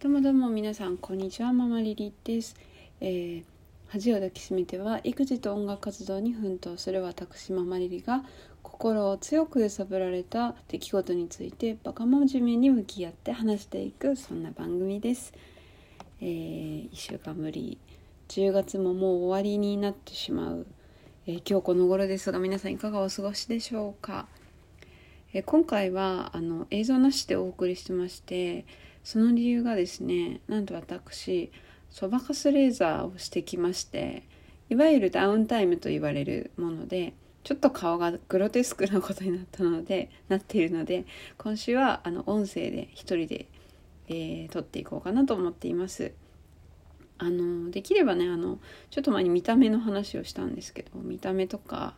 [0.00, 2.54] どうもどうも皆さんこんにちはママリリです、
[3.00, 3.44] えー、
[3.88, 8.22] 恥を抱きしめては育児と音楽活動に奮闘する私ママリリが
[8.62, 15.32] 心を強く揺さぶられた出来事についてバカ真面目に向き合って話していくそんな番組です、
[16.20, 17.76] えー、1週間ぶり
[18.28, 20.66] 10月ももう終わりになってしまう、
[21.26, 24.28] えー、今日この頃ですが皆さんいかがお過ごしでしょうか、
[25.32, 28.64] え今回はあの映像なしでお送りしてまして
[29.04, 31.50] その理由がですねなんと私
[31.90, 34.22] そばかすレーザーをしてきまして
[34.70, 41.06] いわゆるダウンタイムと言われるものでちょっと顔がグロテスクなことになったのでなっているので
[41.38, 43.46] 今週はあの音声で一人で、
[44.08, 46.12] えー、撮っていこうかなと思っています。
[47.20, 51.96] あのできればねあのちょっと前に見た目の話をしたんですけど見た目とか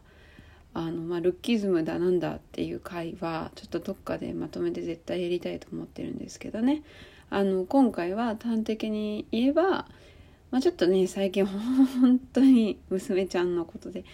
[0.75, 6.83] あの、まあ、ルッキズムだなんだっていう回はちょっとどっかでまとめて絶対やりたいと思ってるんですけどね。
[7.31, 9.87] あの今回は端的に言えば、
[10.51, 14.05] まあ、ちょっとね最近 本当に娘ちゃんのことで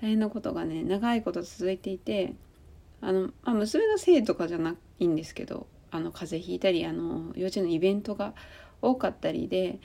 [0.00, 2.34] 大変なことがね長いこと続いていて
[3.00, 8.34] あの、まあ、娘のせいとかじゃないんですけどあの風邪ひいたりあの幼稚園のイベントが
[8.80, 9.80] 多かったりで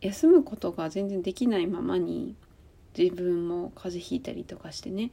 [0.00, 2.34] 休むことが全然できないままに
[2.96, 5.10] 自分も風邪ひいたりとかしてね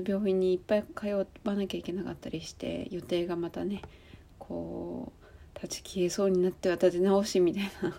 [0.00, 3.82] 病院にいっぱい通わなきゃいけなかったりして予定がまたね
[4.38, 5.22] こう
[5.60, 7.94] 立ち消えそうになっては立て直しみたいな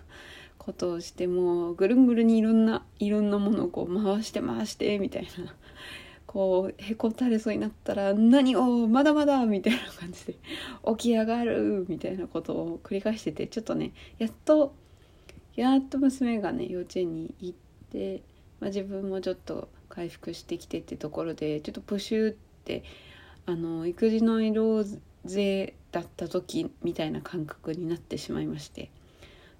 [0.58, 5.54] ことをしてもうぐるんぐるにいろんないろんなものをこう回して回してみたいな
[6.26, 10.34] こうへこたれそうになったら「何をまだまだ!」みたいな感じで
[10.96, 14.74] 起き上がるみたいなことを繰り返しててちょっとねやっと
[15.54, 17.58] やっと娘がね幼稚園に行っ
[17.90, 18.22] て、
[18.58, 22.82] まあ、自分もちょっと回復してきてってところでちょっとプシューって
[23.46, 24.84] あの育児の色
[25.24, 28.90] 勢だった時みたいな感覚になってしまいまして。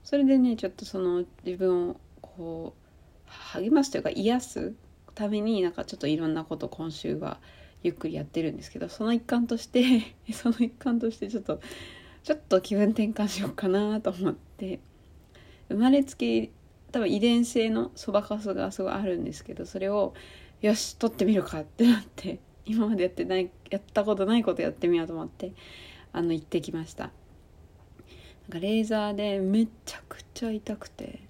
[0.05, 2.75] それでねちょっとその自分をこ
[3.27, 4.75] う励ますというか癒す
[5.15, 7.39] ためになんかちょっといろんなこと今週は
[7.83, 11.61] ゆっくりやってるんですけどその一環として その一環としてちょっと
[12.23, 14.79] ちょっと気分転換しようかなと思って
[15.69, 16.51] 生まれつき
[16.95, 20.15] 多分遺伝性のそばかすがすごいあるんですけどそれを
[20.61, 25.53] よし取ってみるかってなって 今までやってないやったことないことやってみようと思って
[26.13, 27.05] あの行ってきました。
[27.05, 27.13] なん
[28.53, 31.21] かレーザーでめちゃくちゃ痛くて。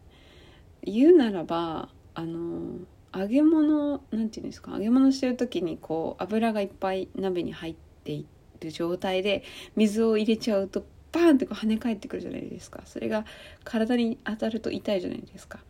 [0.86, 2.78] 言うならばあの
[3.14, 8.26] 揚げ物なんていうんですか揚げ物してる時にこう油がいっぱい鍋に入ってい
[8.60, 9.44] る状態で
[9.76, 12.82] 水を入れちゃうとバーンってこう跳ね返ってくるじゃないですか。
[12.84, 13.24] それが
[13.62, 15.60] 体に当たると痛いじゃないですか。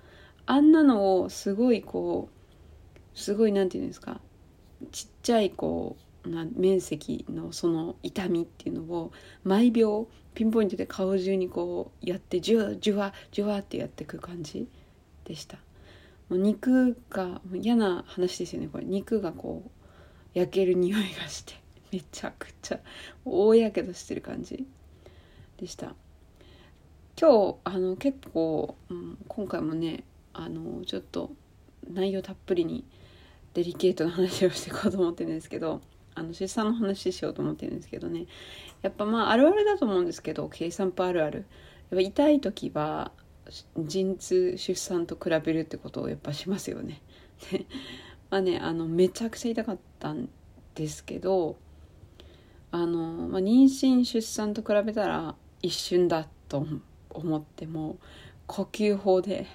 [0.46, 4.20] あんなのをすごいこうすごい何て言うんですか。
[4.90, 9.12] ちっちゃいこうな面積のその痛みっていうのを
[9.44, 14.66] 毎秒ピンポイントで顔中にこうやってジュワジュワジュワってやってく感じ
[15.24, 15.58] でした。
[16.28, 18.68] もう肉がもう嫌な話ですよね。
[18.68, 18.84] これ。
[18.84, 19.70] 肉がこう
[20.38, 21.54] 焼ける匂いがして
[21.92, 22.80] めちゃくちゃ
[23.24, 24.66] 大やけどしてる感じ。
[25.64, 25.94] でした。
[27.18, 30.04] 今日あの結構、うん、今回もね
[30.34, 31.30] あのちょっと
[31.90, 32.84] 内容たっぷりに
[33.54, 35.80] デリケートな話をしていこうと思ってるんですけど
[36.14, 38.26] あの出産の話しようと思ってるんですけどね。
[38.82, 41.46] やっぱまああるあるだと思うんですけど計算パあるある。
[41.90, 43.10] やっぱ痛い時は
[43.78, 47.00] 陣痛出産と比べるってことをやっぱしますよね。
[47.50, 47.64] で
[48.28, 50.28] まあねあのめちゃくちゃ痛かったん
[50.74, 51.56] ですけど
[52.70, 56.66] あの、まあ、妊娠出産と比べたら一瞬だと
[57.08, 57.96] 思っても
[58.46, 59.46] 呼吸法で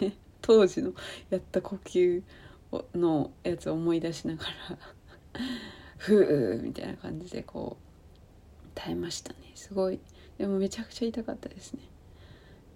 [0.40, 0.94] 当時の
[1.28, 2.22] やった呼吸
[2.94, 4.78] のやつを思い出しながら
[5.98, 9.38] ふうみたいな感じでこう耐えましたね。
[9.54, 10.00] すごい。
[10.38, 11.80] でもめちゃくちゃ痛かったですね。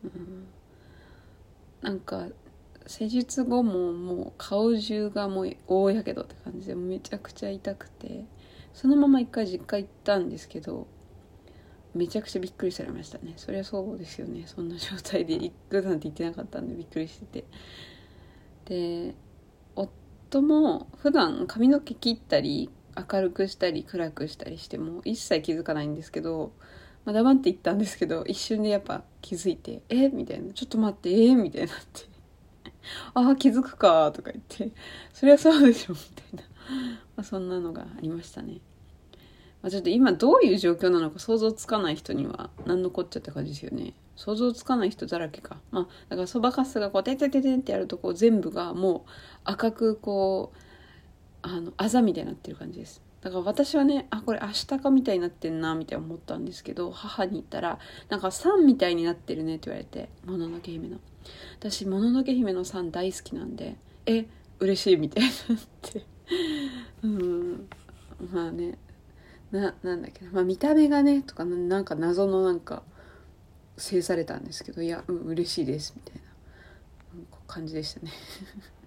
[0.04, 0.46] うん。
[1.80, 2.28] なんか
[2.86, 8.26] 施術後ももう顔中がもう大やけどって感じでめちゃくちゃ痛くて
[8.74, 10.86] そのまま一回実家行ったんですけど
[11.94, 13.34] めちゃくちゃびっくりされましたね。
[13.36, 14.44] そりゃそうですよね。
[14.46, 17.44] そんな状態で行くなんて言ってなかったんでびっくりしてて。
[18.64, 19.14] で
[19.74, 26.52] 夫も普段髪の毛切ったり明るくしたり暗くしたりしても一切気づかないんですけど、
[27.04, 30.08] まあ、黙って言ったんですけど一瞬でやっぱ気づいて「え？
[30.08, 31.34] みたいな「ちょっと待ってえ？
[31.34, 32.02] みたいになって
[33.14, 34.70] 「ああ気づくか」とか言って
[35.12, 36.42] 「そりゃそうでしょ」みたいな、
[37.16, 38.60] まあ、そんなのがありましたね。
[39.62, 43.94] まあ、ちょっと今どういう状況なのか想像つかない人には何のこっちゃって感じですよね。
[44.16, 45.56] 想像つかない人だらけか。
[45.70, 49.10] まあ、だからそばかすがこう、ててててってやるとこう全部がもう
[49.44, 50.58] 赤くこう、
[51.42, 53.02] あの、あざみたいになってる感じです。
[53.22, 60.98] だから私はねあこれ明日かみたいになってんなみたいな思ったんですけど母に言ったらなんか3みたいになってるねって言われてもののけ姫の
[61.60, 63.76] 私もののけ姫の3大好きなんで
[64.06, 64.26] え
[64.58, 66.04] 嬉しいみたいになって
[67.04, 67.68] うん
[68.32, 68.76] まあね
[69.52, 72.82] ななんだっけな、まあ、見た目がねとかなんか謎のなんか
[73.76, 76.22] 制されたんですけどいやうん嬉しいですみたいな
[77.46, 78.10] 感じでしたね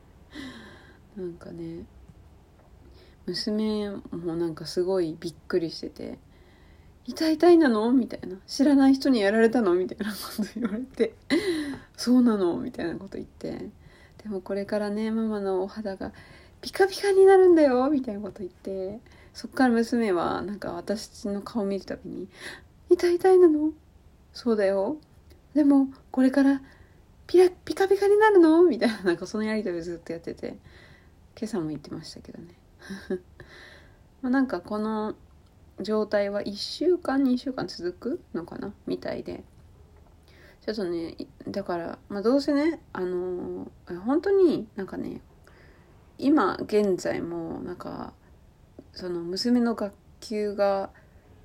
[1.16, 1.86] なんかね
[3.26, 6.20] 娘もなんかすごいびっくりしてて
[7.06, 11.14] 「痛い痛いなの?」みたいな「知らない人にやられたの?」みたいなこと言われて
[11.96, 13.70] 「そうなの?」みたいなこと言って
[14.24, 16.12] でもこれからねママのお肌が
[16.62, 19.00] ピカピカになるんだよみたいなこと言って
[19.36, 22.30] そっから娘はなんか私の顔見るたびに
[22.90, 23.74] 「痛い痛いなの？
[24.34, 24.98] そうだよ。
[25.54, 26.62] でもこれから
[27.28, 30.58] ピラピカピカになるの?」みたいななんかそのやり取りずっとやってて
[31.38, 32.56] 今朝も言ってましたけどね。
[34.24, 35.16] まあなんかこの
[35.81, 38.74] 状態は1週間2週間続くのかな？
[38.88, 39.44] みたいで。
[40.62, 41.16] ちょっとね
[41.48, 45.22] だから、まあ、どうせねあのー、本当になんかね
[46.18, 48.14] 今現在もなんか
[48.95, 50.89] その娘の学級が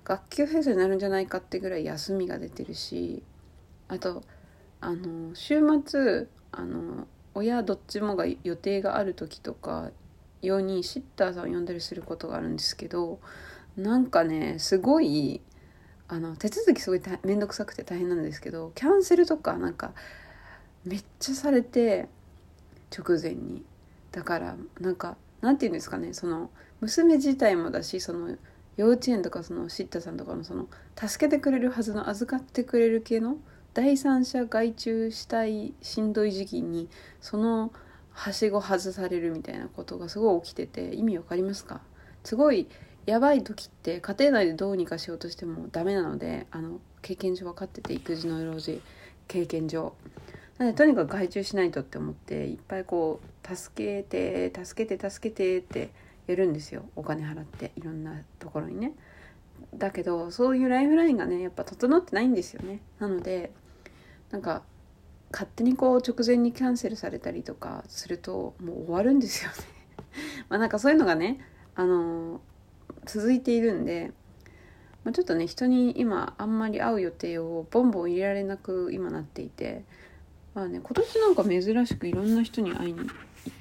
[0.05, 3.23] 学級閉鎖になるんじゃないかってぐらい休みが出てるし
[3.89, 4.23] あと
[4.81, 9.91] あの週末あの親どっちもが予定がある時とか
[10.43, 13.21] 用にシッターさんを呼んだりすることがあるんですけど
[13.77, 15.43] なんかねすごい
[16.09, 19.93] あの手続きすごい面倒くさくて大変なんですけどキャンセルとかなんか
[20.85, 22.09] めっちゃされて
[22.97, 23.65] 直前に。
[24.13, 26.51] だからなんかなんて言うんですかねその
[26.81, 28.37] 娘自体もだしその
[28.77, 33.37] 幼稚園とかそのシッタさんとかのその助けてくれるはずの預かってくれる系の
[33.75, 36.89] 第三者外注したいしんどい時期に
[37.21, 37.73] その
[38.13, 41.81] はしご外されるみたいなことがすごい起きてて意味わかりますか
[42.25, 42.67] すごい
[43.07, 48.81] やばい時って家庭内でどうにかしようとしてもダメなのであの経験上分かってて育児の老児
[49.29, 49.95] 経験上
[50.59, 55.91] なのでとにかく外注しないとって思っていっぱいこう助けて助けて助けてって
[56.27, 56.85] やるんですよ。
[56.97, 58.93] お金払っていろんなところにね。
[59.75, 62.81] だけどそういうライフラインがねやっぱ整ってないんですよね。
[62.99, 63.53] なので
[64.31, 64.63] なんか
[65.33, 69.57] 勝手にこう直前にキャンセルされたりとかするともう終わるんですよね。
[70.49, 71.41] まあなんかそういうのがね
[71.75, 72.41] あの
[73.07, 74.13] 続いているんで、
[75.05, 79.85] まあ、ちょっとね人に今あんまり会う予定をボンボン入れられなく今なっていて
[80.55, 83.09] まあね今年なんか珍しくいろんな人に会いに行っ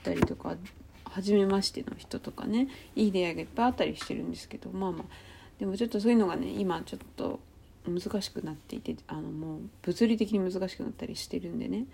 [0.04, 0.58] たりとか
[1.10, 5.04] 初めましての人とかねいい出会いがいっぱいあったりしてるんですけどまあまあ
[5.60, 7.40] でもちょっとそういうのがね今ちょっと
[7.88, 11.86] 難しくなっていてあのもう物理的に難しくなったりしてるんでね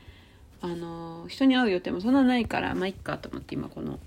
[0.61, 3.99] あの人に会う予定もそんなないからまあいっかと思って今この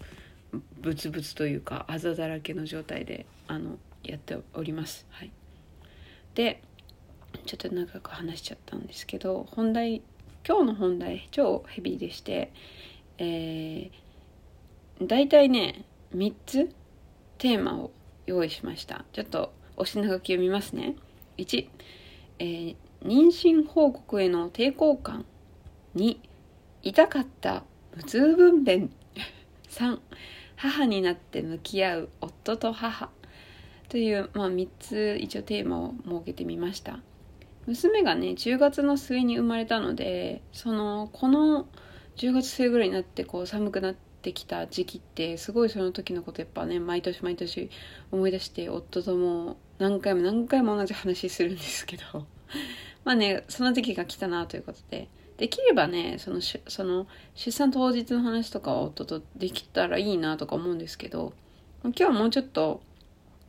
[0.81, 5.07] ブツブツというかあざだらけの状態であのやっております。
[5.11, 5.31] はい、
[6.35, 6.63] で
[7.47, 10.03] ちょっと長く話しちゃったんですけど本題
[10.47, 12.53] 今日の本題超ヘビーでして、
[13.19, 13.91] えー、
[15.03, 15.85] 大体ね
[16.15, 16.71] 3つ
[17.39, 17.91] テーマを
[18.27, 19.05] 用意しました。
[19.13, 20.97] ちょっとお品書き読みますね。
[21.39, 21.69] 1、
[22.41, 25.25] えー、妊娠報告への抵抗感。
[25.95, 26.19] 2
[26.83, 27.65] 痛かった
[27.97, 28.91] 無痛分娩。
[29.71, 29.99] 3
[30.57, 33.11] 母になって向き合う夫と母。
[33.89, 37.01] という、まあ、3つ一応テーマを設けてみました。
[37.67, 41.69] 娘がね10月の末に生まれたのでそのこの
[42.17, 47.71] 10月末ぐらいになってこう寒くなってきた時期ってすごいその時のことやっぱね毎年毎年
[48.11, 52.27] 思い出して夫とも何回も何回も同じ話するんですけど。
[53.05, 55.09] まあねその時期が来たなということで。
[55.39, 57.07] できればねそのその
[57.37, 61.33] 出産当日の話とかは夫とできたらいいなとか思うんですけど。
[61.85, 62.83] 今日はもうちょっと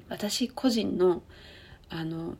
[0.07, 1.23] 私個人の
[1.89, 2.37] あの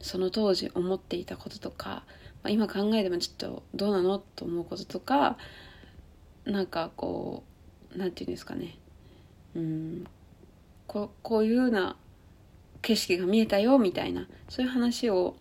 [0.00, 2.04] その当時思っていたこととか、
[2.42, 5.36] まあ、今考えてもちょっとどうなのと思うこととか
[6.44, 7.44] なんかこ
[7.94, 8.78] う何て言うんですかね。
[9.54, 10.04] うん。
[10.86, 11.96] ここういうような
[12.80, 14.26] 景色が見えたよみたいな。
[14.48, 15.36] そういう話を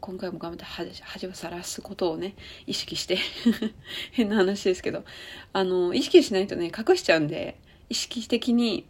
[0.00, 0.64] 今回も頑張って
[1.02, 2.34] 恥をさらすことをね
[2.66, 3.18] 意識して
[4.12, 5.04] 変な話ですけど。
[5.52, 8.86] あの意識しないとね隠しちゃうんで意識的に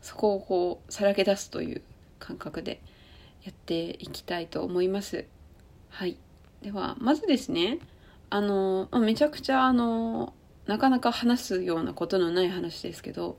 [0.00, 1.82] そこをこうさらけ出すという
[2.18, 2.80] 感覚で
[3.44, 5.24] やっていきたいと思います。
[5.88, 6.16] はい。
[6.62, 7.78] ではまずですね
[8.28, 10.34] あのめちゃくちゃあの
[10.70, 13.36] なかなか話すようなことのない話ですけど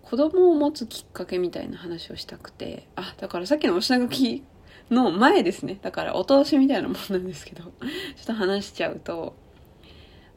[0.00, 4.42] 子供を持つきっかけみたいな話をしたくてあだからさっきのお品書き
[4.90, 5.78] の前ですね。
[5.82, 7.68] だからお通しみたいなもんなんですけど、 ちょ
[8.22, 9.36] っと話しちゃうと、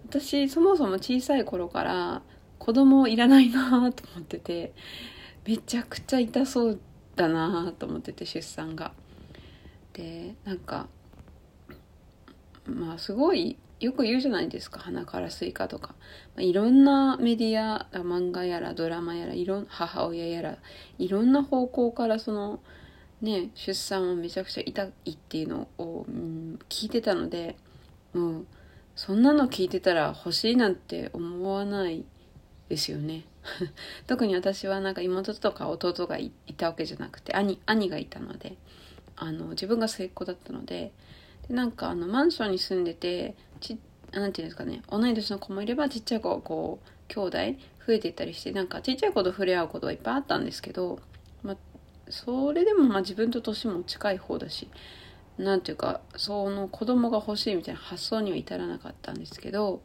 [0.08, 2.22] 私そもそも小さい頃から
[2.60, 4.74] 子供いらないなと思ってて、
[5.48, 6.80] めちゃくちゃ痛そう
[7.16, 8.94] だなと思ってて出産が。
[9.94, 10.88] でなんか
[12.68, 20.58] まあすごいよく言うじゃないですか鼻からスイカとか、まあ、いろんなメディア漫画やらドラマやらいろん母親やら
[21.00, 22.62] いろんな方向からその
[23.22, 27.58] ね出産をめちゃくちゃ痛いっていうのを、うん、聞いてたので
[28.14, 28.46] もう
[28.96, 32.06] そんなの聞いてたら欲しいなんて思わない
[32.70, 33.26] ですよね。
[34.08, 38.56] 特に私はなんか妹とか弟がいたわけじゃなくて兄兄がいたので
[39.18, 40.94] あの自分が末っ子だったので
[41.48, 43.80] でなんかあのマンションに住んでてち
[44.12, 44.82] なんていうんですかね。
[44.90, 47.38] 同い年の子もいればちっちゃい子がこう兄弟
[47.86, 51.00] 増えていったりしてなんかちっちゃい子と触れ合うことはいっぱいあったんですけど、
[51.42, 51.56] ま、
[52.10, 54.70] それでもまあ自分と年も近い方だし
[55.38, 59.82] なんていうかその子供が欲しいみたいな発想には至らなかったんですけど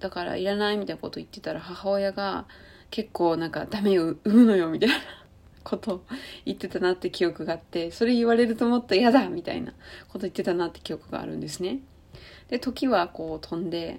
[0.00, 2.46] だからいらないみたいなこと言ってたら母親が
[2.90, 4.94] 結構なんかダメよ産むのよみたいな
[5.64, 6.04] こと
[6.44, 9.72] 言ってたなって記憶があってそれ言われるともっと嫌だみたいな
[10.08, 11.80] こと言ってたなって記憶があるんですね。
[12.52, 13.98] で時はこう飛んで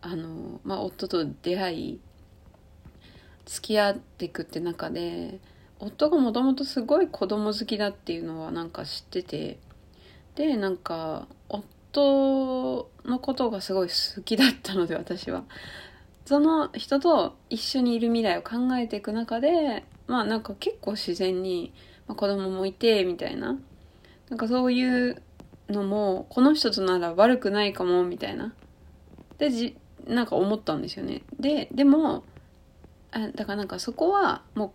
[0.00, 2.00] あの、まあ、夫と出会い
[3.44, 5.38] 付き合っていくって中で
[5.78, 9.58] 夫がもともとすごい子供好きだっていうのはなんか知ってて
[10.34, 15.44] でなんか夫のことがすごい好きだったので私は。
[16.24, 21.74] その人と一緒にいる未来を考えていく中でまあなんか結構自然に、
[22.06, 23.58] ま、子供もいてみたいな。
[24.30, 25.22] なんかそういう
[25.68, 28.54] のもこの人となら悪くないかもみたいな。
[29.38, 31.22] でじなんか思ったんですよね。
[31.38, 32.24] ででも
[33.12, 34.70] あだからなんかそこはもう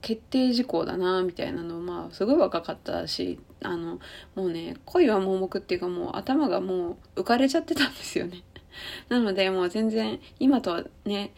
[0.00, 4.00] 決定事項だなみたいなのまあすごい若かったしあの
[4.34, 8.42] もうね恋は盲目っていうかもう頭がもう浮かれちゃってたんですよね。
[9.08, 11.32] なのでもう全然今とはね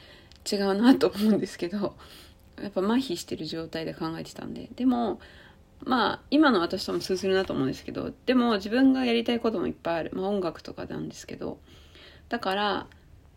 [0.50, 1.94] 違うなと思うんですけど
[2.60, 4.68] やっぱ麻痺してる状態で考えてたんで。
[4.76, 5.20] でも
[5.84, 11.58] まあ今の私とも通ずるなと思うんですけどでも自分がやりたいこともいっぱいある、まあ、音楽とかなんですけど。
[12.32, 12.86] だから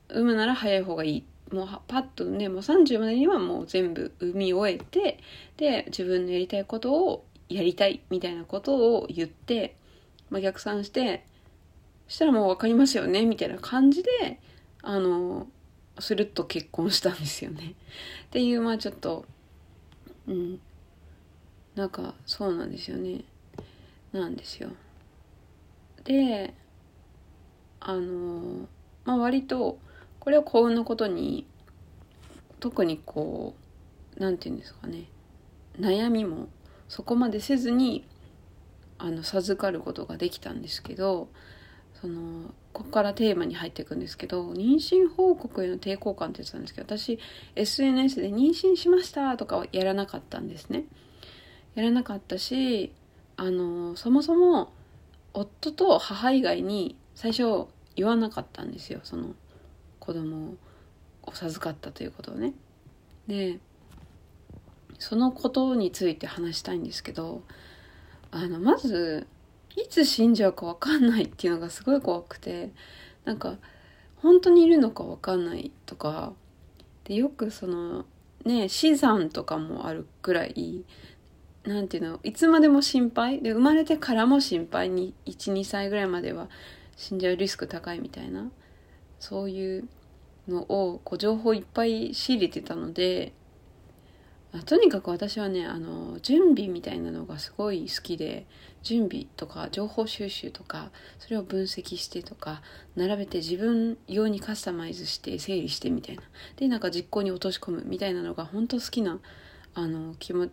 [0.08, 1.24] 産むなら早い方がいい。
[1.52, 5.20] もうパッとねもう30までにはもう全部産み終えて
[5.58, 9.76] で自分のやりたいことをやりたいみたいなことを言って、
[10.32, 11.24] まあ、逆算して
[12.08, 14.40] したらもう分かりますよねみたいな感じで
[14.82, 15.48] あの
[16.00, 17.76] スルッと結婚したんですよね。
[18.26, 19.26] っていうまあちょっと
[20.28, 20.60] うん。
[21.76, 23.22] なんかそうなんですよね。
[24.14, 24.70] なんですよ。
[26.04, 26.54] で
[27.80, 28.68] あの
[29.04, 29.78] まあ割と
[30.20, 31.46] これを幸運のことに
[32.60, 33.56] 特にこ
[34.18, 35.06] う何て言うんですかね。
[35.80, 36.48] 悩みも
[36.88, 38.06] そこまでせずに
[38.98, 41.28] あの授かることができたんですけど
[42.00, 47.20] そのここからテーマに入っていくんですけど妊娠報告への抵抗感って言ってたんですけど私
[47.56, 50.86] SNS で妊娠しましたとかはやらなかったんですね。
[51.76, 52.94] やらなかったし
[53.38, 54.72] あのそもそも
[55.34, 59.36] 夫と母以外に最初言わなかったんですよその
[60.00, 60.56] 子供
[61.24, 62.54] を授かったということをね。
[63.28, 63.60] で
[65.00, 67.42] そのことについて話したいんですけど
[68.32, 69.28] あのまず
[69.76, 72.72] いつ死んじゃうか分かんないっていうのがすごい怖くて
[73.26, 73.58] なんか
[74.18, 76.34] 本当にいるのか分かんないとか
[77.04, 78.06] でよくその
[78.46, 80.86] ね死産とかもあるくらい
[81.66, 82.20] 何ていうの？
[82.24, 83.42] いつまでも心配？
[83.42, 84.90] で生まれてからも心配？
[84.90, 86.48] に12歳ぐらいまでは
[86.96, 88.50] 死んじゃうリスク高いみたいな？
[89.20, 89.88] そういう
[90.48, 93.34] のをこう情報いっぱい仕入れてたので
[94.66, 98.46] とにかく私はねあの準備みたいなのがすごい好きで
[98.84, 102.62] 準備とか情報収集とかそれを分析してとか
[102.96, 106.22] 並べて自分用にカスタマイズして整理してみたいな。
[106.58, 109.20] でなんか実行に落とし込むみたいなのが本当好きな
[109.74, 110.48] あの気も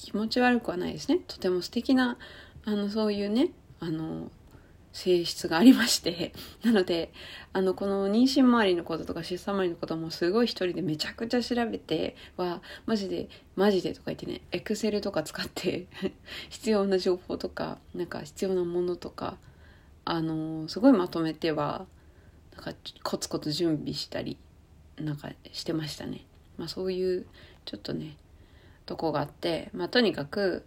[0.00, 2.18] 気持ち悪くはないですねとても素敵な
[2.64, 3.50] あのそういうね
[3.80, 4.30] あの
[4.96, 6.32] 性質がありまして、
[6.64, 7.12] なので、
[7.52, 15.86] あの、この妊娠周りのこととか出産周りのこともすごい一人でめちゃくちゃ調べては、マジで、マジでとか言ってね、エクセルとか使って
[16.48, 19.36] 必要な情報とか、なんか必要なものとか、
[20.06, 21.86] あの、すごいまとめては、
[22.54, 22.72] なんか
[23.02, 24.38] コツコツ準備したり、
[24.96, 26.24] なんかしてましたね。
[26.56, 27.26] まあそういう、
[27.66, 28.16] ちょっとね、
[28.86, 30.64] とこがあって、まあとにかく、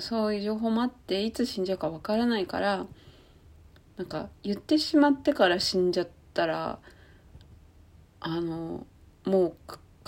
[0.00, 2.86] そういう情報もあって、いつ死んじゃうかわからないから、
[3.96, 6.78] なんか言ってしまってから死んじゃったら
[8.20, 8.86] あの
[9.24, 9.54] もう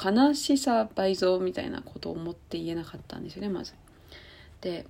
[0.03, 3.75] 悲しさ倍増みたいなことを思って言えなかったんですよねまず。
[4.61, 4.87] で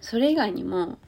[0.00, 0.98] それ以外にも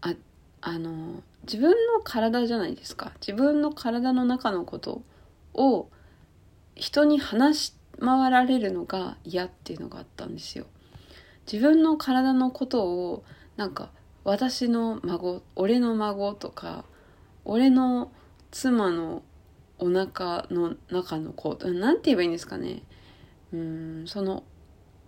[0.00, 0.14] あ
[0.60, 5.02] あの自分の体じゃないですか自分の体の中のこと
[5.54, 5.88] を
[6.74, 10.66] 人に話し回られるのが嫌っていうのがあったんですよ。
[11.50, 13.24] 自分の体のことを
[13.56, 13.90] なんか
[14.24, 16.84] 私の孫俺の孫とか
[17.44, 18.10] 俺の
[18.50, 19.22] 妻の
[19.78, 22.82] お腹の中の子なんて言えばいいんですかね。
[23.52, 24.42] うんその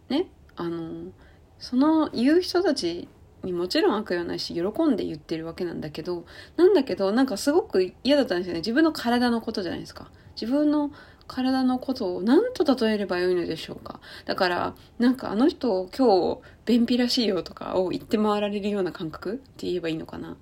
[0.08, 1.10] ねあの
[1.58, 3.08] その言う人たち
[3.42, 6.24] にもちろん悪意はないし喜んで言ってるわけなんだけど
[6.56, 8.60] なんだけどなんかすごく嫌だったんですよね。
[8.60, 10.10] 自分の体のことじゃないですか。
[10.40, 10.92] 自分の
[11.28, 14.00] 体のことを何と例えればよいのでしょうか？
[14.24, 20.36] だからなんかあの人今日便秘らしいよとかを言って回られるような感覚って言えばいいのかな？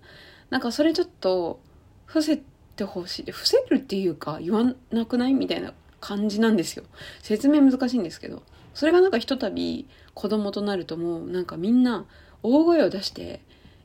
[0.49, 1.61] なんかそれちょっと
[2.07, 2.40] 伏せ
[2.76, 6.85] てほしい伏せるっていうか言わなくないみたいな感じなんですよ。
[7.21, 8.43] 説明難しいんですけど。
[8.75, 12.05] それがなんかひとたび子供となるともうなんかみんな
[12.43, 13.40] 大声を出して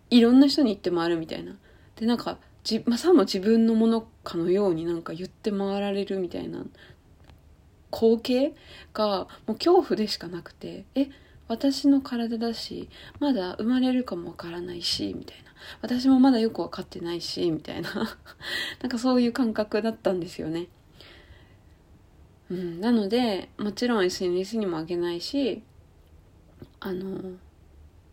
[0.09, 1.53] いろんな人に言って回るみたいな。
[1.95, 6.65] でなんかじ、まあ、さも自分のものかのようになんか言って回られるみたいな
[7.91, 8.55] 光景
[8.93, 11.09] がもう恐怖でしかなくてえ
[11.47, 15.51] 私の体だしまだ生まれるかもわからないしみたいな。
[15.81, 17.91] 私もまだよく分かってないしみたいな。
[18.81, 20.67] なんかそういう感覚だったんですよね。
[22.49, 25.63] うん、なのでもちろん SNS にもあげないし
[26.81, 27.37] あの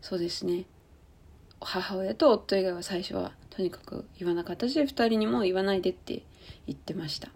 [0.01, 0.65] そうですね。
[1.61, 6.23] 母親と夫以外は最初はとにかく言わなかったし2人にも言わないでって
[6.67, 7.29] 言ってました。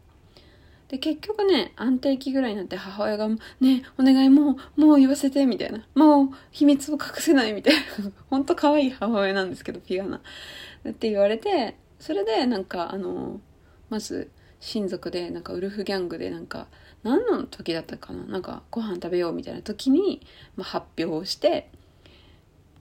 [0.94, 3.28] で結局ね安定期ぐらいになって母親が
[3.60, 8.12] 「ねお願いもうもう言わせて」みたいな「もう秘密を隠せない」みたいな。
[8.30, 13.42] ほんと可愛い母親なんですけどピアナって言われてそれでなんかあの
[13.90, 16.68] まず親族でなんかウルフギャングでなんか
[17.02, 18.26] 何の時だったかな。
[18.26, 20.22] なんかご飯食べようみたいな時に、
[20.56, 21.72] まあ、発表をして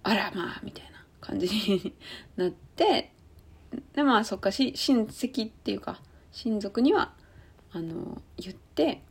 [0.02, 1.95] あらまあみたいな感じに
[2.37, 3.11] なって
[3.95, 7.14] でまあそっかし親戚っていうか親族には
[7.73, 9.02] あの言って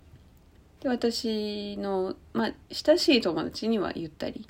[0.82, 4.48] で私のまあ親しい友達には言ったり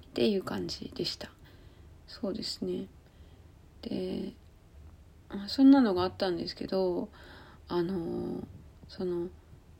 [0.00, 1.30] っていう感じでした。
[2.06, 2.86] そうですね。
[3.82, 4.32] で
[5.48, 7.08] そんなのがあったんですけど
[7.68, 8.42] あの
[8.88, 9.28] その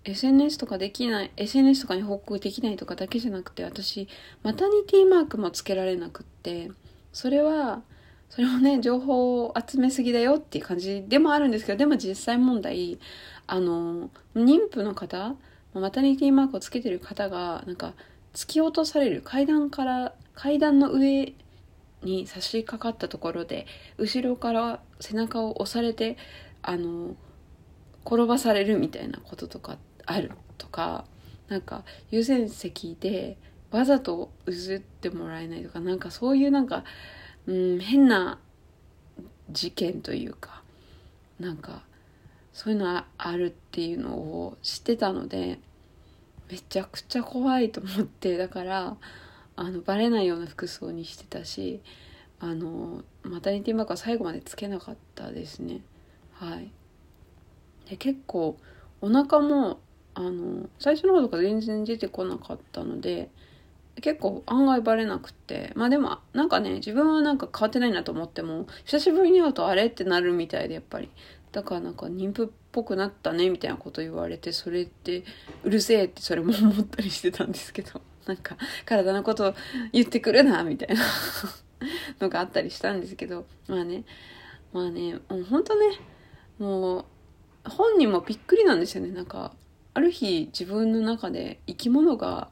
[0.05, 4.09] SNS とかできない SNS とかに報告できないとかだけじゃなくて私
[4.43, 6.71] マタニティマークもつけられなくって
[7.13, 7.83] それは
[8.29, 12.99] それもね情報を集めすぎだよっていう感じでもあるんですけどでも実際問題
[13.47, 15.35] あの妊婦の方
[15.75, 17.93] マタニティマークをつけてる方がなんか
[18.35, 21.35] 突き落とされる階段から階段の上
[22.03, 23.67] に差し掛かったところで
[23.99, 26.17] 後ろから背中を押されて
[26.63, 27.15] あの
[28.05, 31.05] 転ばされるみたいなこととかあるとか
[31.49, 33.37] なんか優先席で
[33.71, 36.85] わざとうずってもらえないとかなんかそういうなんか、
[37.47, 38.39] うん、変な
[39.51, 40.63] 事件というか
[41.39, 41.83] なんか
[42.57, 45.59] そういうのあるっていうのを知ってたので
[46.51, 48.97] めちゃくちゃ怖いと思ってだから
[49.57, 51.83] あのバレないような服装にしてたし
[52.41, 55.83] あのマタニティマークは最後までつけなかったですね。
[56.33, 56.71] はい。
[57.91, 58.57] で結構
[59.03, 59.79] お腹も
[60.15, 63.29] あの最初の方とか全然出てこなかったので
[64.01, 71.11] 結構案外バレなくてまあでもなんかね自分はなんか変わってないなと思っても久しぶりに会うとあれってなるみたいでやっぱり。
[71.57, 75.25] だからなんか妊婦っぽくなったねみたいなこと言われてそれって
[75.65, 79.55] うるせえってそれも思ったりしてたんですけど なんか体のこと
[79.91, 81.03] 言ってくるなみたいな
[82.21, 84.05] のがあったりしたんですけどまあね
[84.75, 85.99] まあねもうほんとね
[86.59, 87.05] もう
[87.71, 89.55] 本人もびっくりなんですよねなんか
[89.95, 92.51] ある日自分の中で生き物が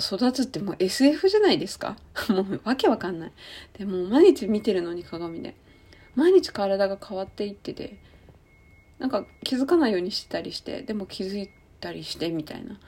[0.00, 1.96] 育つってもう SF じゃないですか
[2.28, 3.32] もうわけわかんない。
[3.78, 5.54] でも毎日見てるのに鏡で。
[6.14, 7.98] 毎日体が変わっていってて、
[8.98, 12.78] なんか気づかないようにしてたりして、でも気づいたりしてみたいな。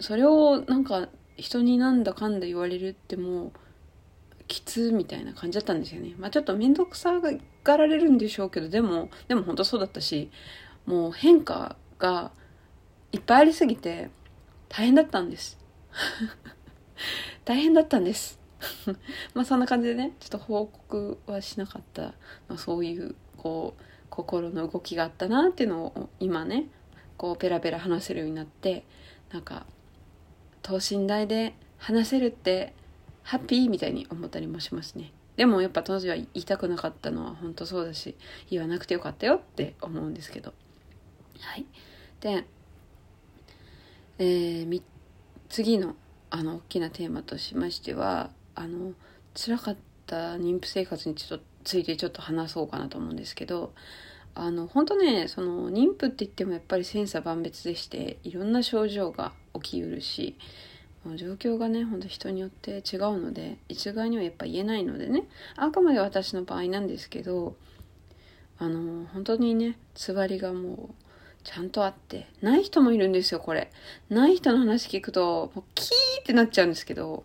[0.00, 3.52] それをなんか人になんだかんだ言われるってもう、
[4.48, 6.14] きつみたいな感じだったんですよね。
[6.18, 10.30] まあちょっと面倒くさがられるんでしょうけど、でも、でも本当そうだったし、
[10.86, 12.32] もう変化が
[13.12, 14.10] いっぱいありすぎて
[14.68, 15.58] 大変だったんです。
[17.44, 18.38] 大変だったんです。
[19.34, 22.14] まあそんな感じでね、ちょっと報告はしなかった、
[22.48, 26.68] ま、そういうこう心の動きがあったなっていうのを今ね、
[27.16, 28.84] こうペラペラ話せるようになって、
[29.30, 29.66] なんか
[30.62, 32.74] 等身大で話せるって
[33.22, 35.12] ハッピーみたいに思ったりもしますね。
[35.36, 38.16] でもやっぱ当時は言いたくなかったのは本当そうだし、
[38.50, 40.52] 言わなくてよかったよって思うんですけど。
[41.40, 41.66] はい。
[42.20, 42.44] で、
[44.18, 44.82] えー、
[45.48, 45.96] 次の
[46.30, 48.92] あの大きなテーマとしましてはあの
[49.34, 53.72] 辛かった妊婦生活にちょっとついてちょっと話そうかなと思うんですけど
[54.34, 60.36] あの本当ねその妊婦って言ってもやっぱり千差万別でしていろんな症状が起きうるし
[61.16, 65.24] 状況がねほんと人によって違うので一概にはやっぱ言えないのでね
[65.56, 67.56] あくまで私の場合なんですけど
[68.58, 70.94] あの本当にねつわりがもう
[71.42, 73.72] ちゃんとあってない人もいるんですよこれ。
[74.08, 77.24] ない人の話聞くともうキーってなっちゃうんですけど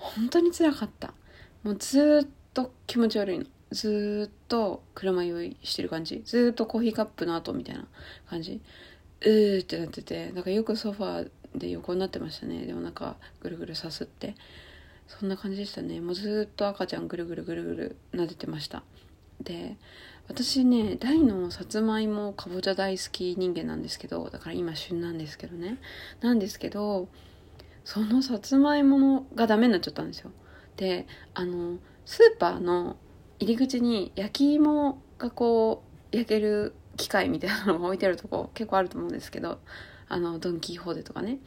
[0.00, 1.12] 本当につらかった。
[1.62, 3.44] もうずっと気持ち悪いの。
[3.70, 6.22] ずっと車酔いしてる感じ。
[6.24, 7.86] ずっとコーヒーカップの後みたいな
[8.28, 8.60] 感じ。
[9.20, 12.66] うーってなっててなんかよくソファーで横になってましたね。
[12.66, 14.34] でもなんかぐるぐるさすって。
[15.06, 16.00] そんな感じでしたね。
[16.00, 18.82] もうずっと赤ちゃんぐるぐるぐるぐる撫でてました。
[19.42, 19.76] で
[20.28, 25.78] 私ね大のさつまいもかぼちゃ大好き人間なんですけどだから今旬なんですけどね。
[26.20, 27.08] なんですけど
[27.90, 30.30] そのさつまいもがダメになっちゃったんですよ。
[30.76, 32.96] であのスーパーの
[33.40, 39.58] 入り口に焼き芋がこう焼ける機械みたいなのが置いてあるとこ結構あると思うんですけど
[40.08, 41.40] あのドン・キホーテとかね。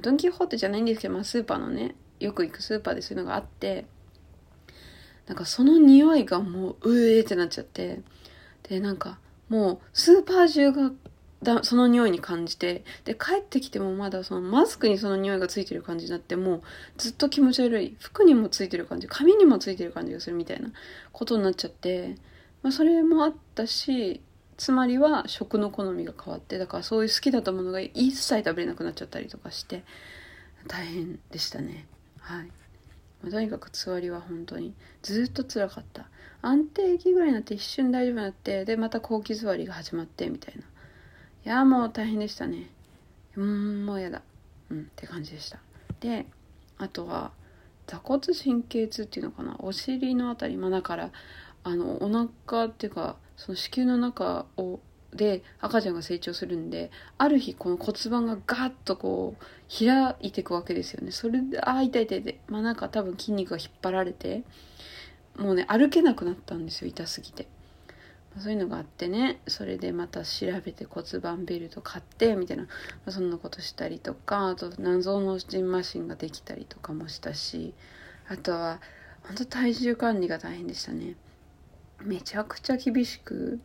[0.00, 3.86] ドン・キホーテじゃないんですけど、まあ、スーパーのねよく行くスーパーでそういうのがあって
[5.28, 8.00] なんかその匂いがもううえーってなっちゃって
[8.64, 10.90] でなんかもうスーパー中が
[11.42, 16.62] だその匂いに感じてで帰ってきてもまだそのマスクにその匂いがついてる感じになってもう
[16.98, 20.70] ずっと気持ち悪い服にもついてる感じ髪にもついてる感じがするみたいな
[21.12, 22.16] ことになっちゃって、
[22.62, 24.20] まあ、それもあったし
[24.56, 29.82] つまりは食の好みが変わってだからそういう好きだったものが一切食べれなくなっちゃったりとかして
[30.68, 31.86] 大変でしたね。
[32.20, 32.46] はい、
[33.22, 36.06] まあ、とにかくつわりは本当にずっと辛かった。
[36.42, 40.62] 安定期ぐらいになって一瞬大丈夫になってでまた後期座りが始まってみたいな。
[41.44, 42.70] いやもう大変でしたね。
[43.36, 44.22] うんもうやだ。
[44.70, 45.58] うんって感じでした。
[46.00, 46.26] で
[46.78, 47.32] あとは
[47.86, 49.56] 座骨神経痛っていうのかな。
[49.58, 51.10] お尻のあたりまあだから
[51.64, 54.80] あのお腹っていうかその子宮の中を
[55.12, 61.10] で赤ちゃんが成長するんである日この骨盤がガッとこう開いていくわけですよね。
[61.10, 62.38] それでああ痛い痛い痛い。
[62.48, 64.44] まあなんか多分筋肉が引っ張られて
[65.36, 67.48] もうね歩けなくなったんですよ痛すぎて。
[68.38, 72.66] そういうのがあってねそれでまた調べて骨盤ベルト買ってみたいな、
[73.08, 77.74] そんなことしたりとかあと謎のジンマシンができたりとかもしたし
[78.28, 78.80] あとは
[79.24, 81.14] 本当体重管理が大変でしたね。
[82.02, 83.60] めちゃくちゃ厳しく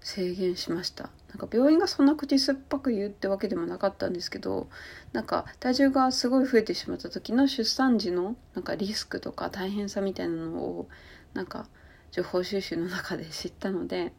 [0.00, 1.10] 制限しました。
[1.28, 4.68] なんか病院がそんな口酸っぱく言うってわけでもなかったんですけど
[5.12, 10.88] なんか体重がすごい増えてしまった時の出産時のなんかリスクとか大変さみたいなのを
[11.32, 11.66] なんか
[12.14, 14.12] 情報収集の中で知ったので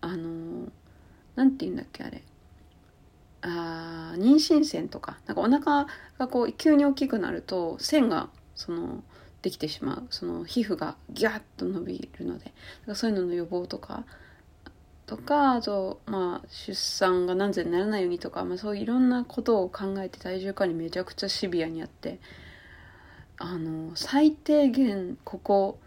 [0.00, 0.72] あの
[1.36, 2.22] 何て言うんだっけあれ。
[3.42, 5.18] あ妊娠線とか。
[5.26, 5.86] なんかお腹
[6.18, 9.04] がこう急に大きくなると線がその
[9.42, 10.06] できてしまう。
[10.08, 12.46] その皮膚がギャッと伸びるので。
[12.86, 14.04] だかそういうのの予防とか。
[15.04, 22.18] とかあとまあ出産が何故にならないようにとか、まあ、そういういろんなことを考えて体重管理めちゃくちゃシビアにやって。
[23.36, 25.78] あの最低限ここ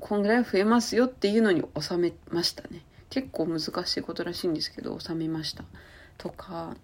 [0.00, 2.82] こんぐらい増えますよっていうのに収めましたね。
[3.10, 5.64] 結構難しいことらしいんですけど収めました。
[6.16, 6.74] とか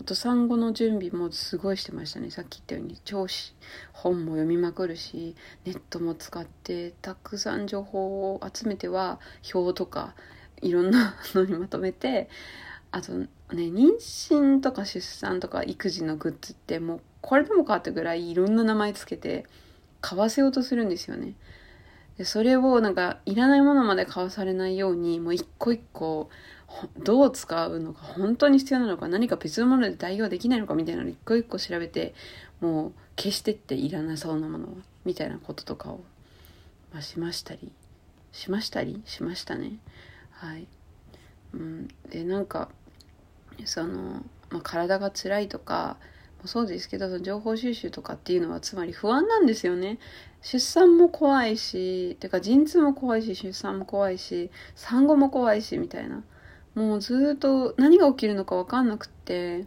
[0.00, 2.30] あと産後の準備もすごいしてましたね。
[2.30, 3.54] さっき言ったように調子
[3.92, 9.20] 本も読みまくるしネットも使ってたくさん情報を集めては
[9.52, 10.14] 表とか
[10.62, 12.28] いろんなのにまとめて
[12.92, 19.44] あとね妊娠とか出産とか育児のグッズってもうこれでもかってぐらいいろんな名前つけて
[20.00, 21.34] 買わせようとするんですよね。
[22.20, 26.28] でそれをなんかいらないものまで買わされないようにもう一個一個
[26.98, 32.12] どう使うのか本当に必要なのか何か別のもので代用できないのかみたいなのを一個一個調べて
[32.60, 34.68] もう消してっていらなそうなもの
[35.06, 36.00] みたいなこととかを、
[36.92, 37.72] まあ、しましたり
[38.32, 39.78] しましたりしましたね。
[40.32, 40.66] はい、
[41.54, 42.68] うん、でなんか
[43.64, 45.96] その、まあ、体が辛いとか
[46.48, 49.98] そうですけどその情報収集とかっていうのはつまり不安なんですよね。
[50.42, 56.22] 出産も怖いしてか陣痛も怖いし出産も怖いし産後も怖いしみたいな。
[56.74, 59.66] もうずっと何が起きるのか分かんなくって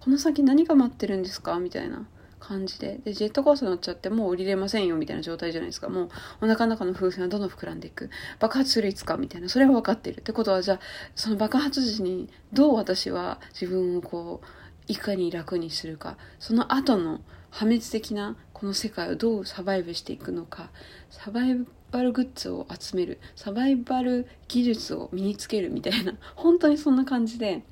[0.00, 2.06] この先何が待ってるんですかみたいな。
[2.48, 2.98] 感じで。
[3.04, 5.88] でジェットコースター乗っちゃってもう降りれませんよみたいな状態じゃないですか。
[5.88, 6.08] もう
[6.40, 8.10] お腹の中の風船はどんどん膨らんでいく。
[8.38, 9.48] 爆発するいつかみたいな。
[9.48, 10.20] それは分かってる。
[10.20, 10.80] ってことはじゃあ
[11.14, 14.46] その爆発時にどう私は自分をこう
[14.88, 16.16] いかに楽にするか。
[16.38, 17.20] その後の
[17.50, 20.70] 破滅的なこの世界をどうサバイブしていくのか。
[21.10, 21.56] サバイ
[21.90, 23.20] バルグッズを集める。
[23.36, 26.14] サバイバル技術を身につけるみたいな。
[26.34, 27.62] 本当にそんな感じで。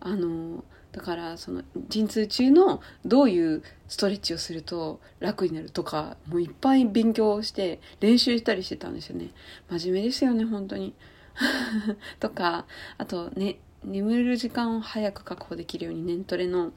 [0.00, 9.30] あのだからその陣痛中のどういうストレッチをすると楽になるとかもういっぱい勉強して練習したりしてたんですよね。
[9.70, 10.94] 真面目ですよね本当に。
[12.20, 12.66] とか
[12.98, 16.72] あとね眠る時間を早く確保できるように年トレの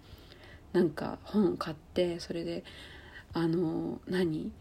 [0.73, 2.63] なんか本を買ってそれで
[3.33, 4.51] あの何？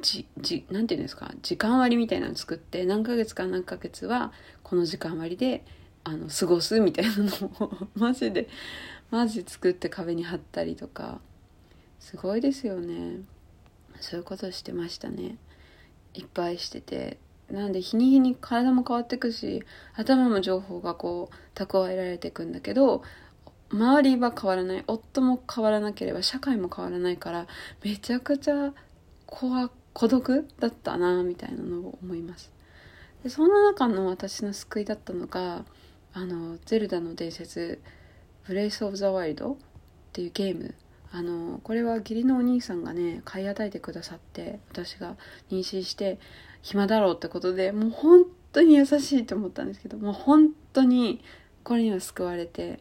[0.00, 1.32] じじなんていうんですか？
[1.42, 5.64] 時間割みたいなの作って何ヶ月か何ヶ月はこの時間割で
[6.02, 8.48] あの過ごすみたいなのを マジで
[9.10, 11.20] マジ作って壁に貼ったりとか。
[12.00, 13.20] すごいですよね。
[13.98, 15.38] そういうことしてましたね。
[16.12, 17.16] いっぱいしてて。
[17.50, 19.62] なんで日に日に体も変わっていくし
[19.94, 23.02] 頭も情報がこう蓄えられていくんだけど
[23.70, 24.84] 周りは変わらない。
[24.86, 27.46] 夫も変わらなければ社会も変わらないから
[27.82, 28.72] めちゃくちゃ
[29.26, 32.52] 怖孤独だったなみたいなのを思います。
[33.22, 35.64] でそんな中の私の救いだったのが
[36.12, 37.80] あの「ゼルダの伝説
[38.46, 39.56] ブレイス・オブ・ザ・ワイルド」っ
[40.12, 40.74] ていうゲーム。
[41.10, 45.16] あのこれは義理のお兄さんがね買い与えてくださって私が
[45.48, 46.18] 妊娠して
[46.64, 51.22] 暇だろうってことでもう本当に優しいと思ったんですけどもう本当に
[51.62, 52.80] これには救われて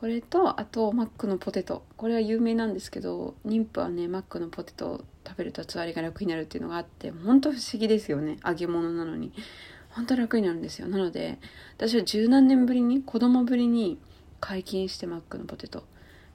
[0.00, 1.82] これとあとマックのポテト。
[1.96, 8.36] これは有名なんですけど妊婦はねマックのポテトを食べるとつわりが楽になるっていうのがあって本当不思議ですよね。
[8.44, 9.32] 揚げ物なのに。
[9.88, 10.88] 本当楽になるんですよ。
[10.88, 11.38] なので
[11.78, 13.98] 私は十何年ぶりに子供ぶりに
[14.40, 15.84] 解禁してマックのポテト。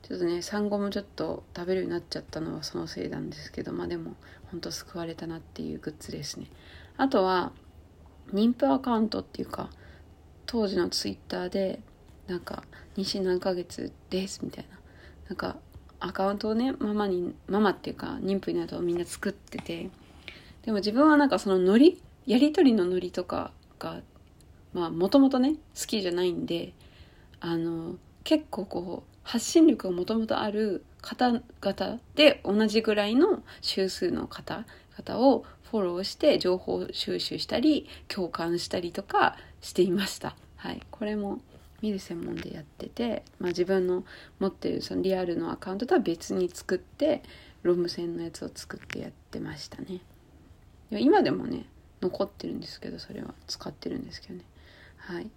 [0.10, 4.16] ちょっとね産後もちょっと食べるようになっちゃったのはそのせいなんですけどまあでも
[4.52, 6.48] 本当救われたなっていうグッズですね。
[6.98, 7.52] あとは
[8.34, 9.70] 妊婦アカウントっていうか
[10.48, 11.80] 当時のツイッターで
[12.28, 12.64] なんか
[12.98, 14.80] 妊娠何ヶ月ですみたいな。
[15.30, 15.58] なんか
[16.00, 19.90] アカウントをねママにママっていうか妊婦になるとみんな作ってて。
[20.64, 24.02] でも自分はなんかそのノリやり取りのノリとかが
[24.74, 26.74] まあもともとね好きじゃないんで
[27.40, 40.36] あの結構こう発信力がもともとある方々で同じぐらいの周数の方々をフォローして情報収集したり共感したりとかしていました。
[40.56, 41.42] はい、これも
[41.84, 44.04] 見る専門でやってて、まあ、自分の
[44.40, 47.22] 持ってるそのリアルのアカウントとは別に作って
[47.62, 50.02] ロム線のやつを作ってやってましたね。
[50.90, 51.68] 今でもね
[52.02, 53.36] 残ってるんですけどそれは。
[53.46, 54.46] 使ってるんですけどね。
[54.98, 55.30] はい。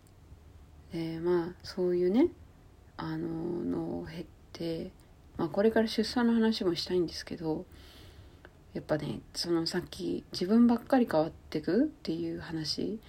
[0.95, 2.29] でまあそういうね
[3.03, 4.93] あののを経て、
[5.37, 7.67] まあ、これから出産の話もしたいんですけど
[8.75, 13.01] やっぱねそのさっき自分ばっかり変わってくっていう話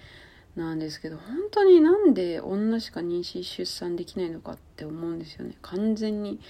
[0.56, 5.56] なんですけど本当になんで女しか妊娠出産できないのかって思うんですよね。
[5.62, 6.40] 完全に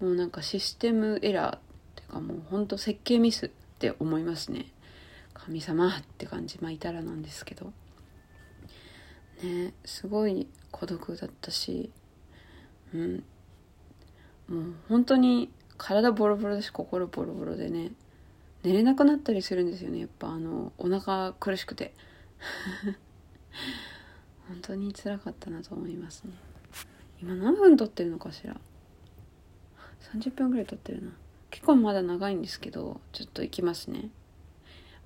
[0.00, 1.60] もうなんかシステムエラーっ
[1.94, 4.66] ていうかもうほんと設計ミスって思いますね。
[5.34, 7.72] 神様って感じまあいたらなんですけど。
[9.42, 11.90] ねすごい孤独だったし
[12.94, 13.24] うん。
[14.48, 17.92] もう本当に体ボロボロだし心ボロボロでね。
[18.64, 21.94] 寝れなくなったりするんですよねやっぱあのお腹苦しくて。
[24.48, 26.32] 本当につらかったなと思いますね。
[27.20, 28.58] 今何分撮ってるのかしら
[30.12, 31.12] ？30分ぐらい撮ってるな。
[31.50, 34.10] 結構まだ長いんですけどちょっといきますね。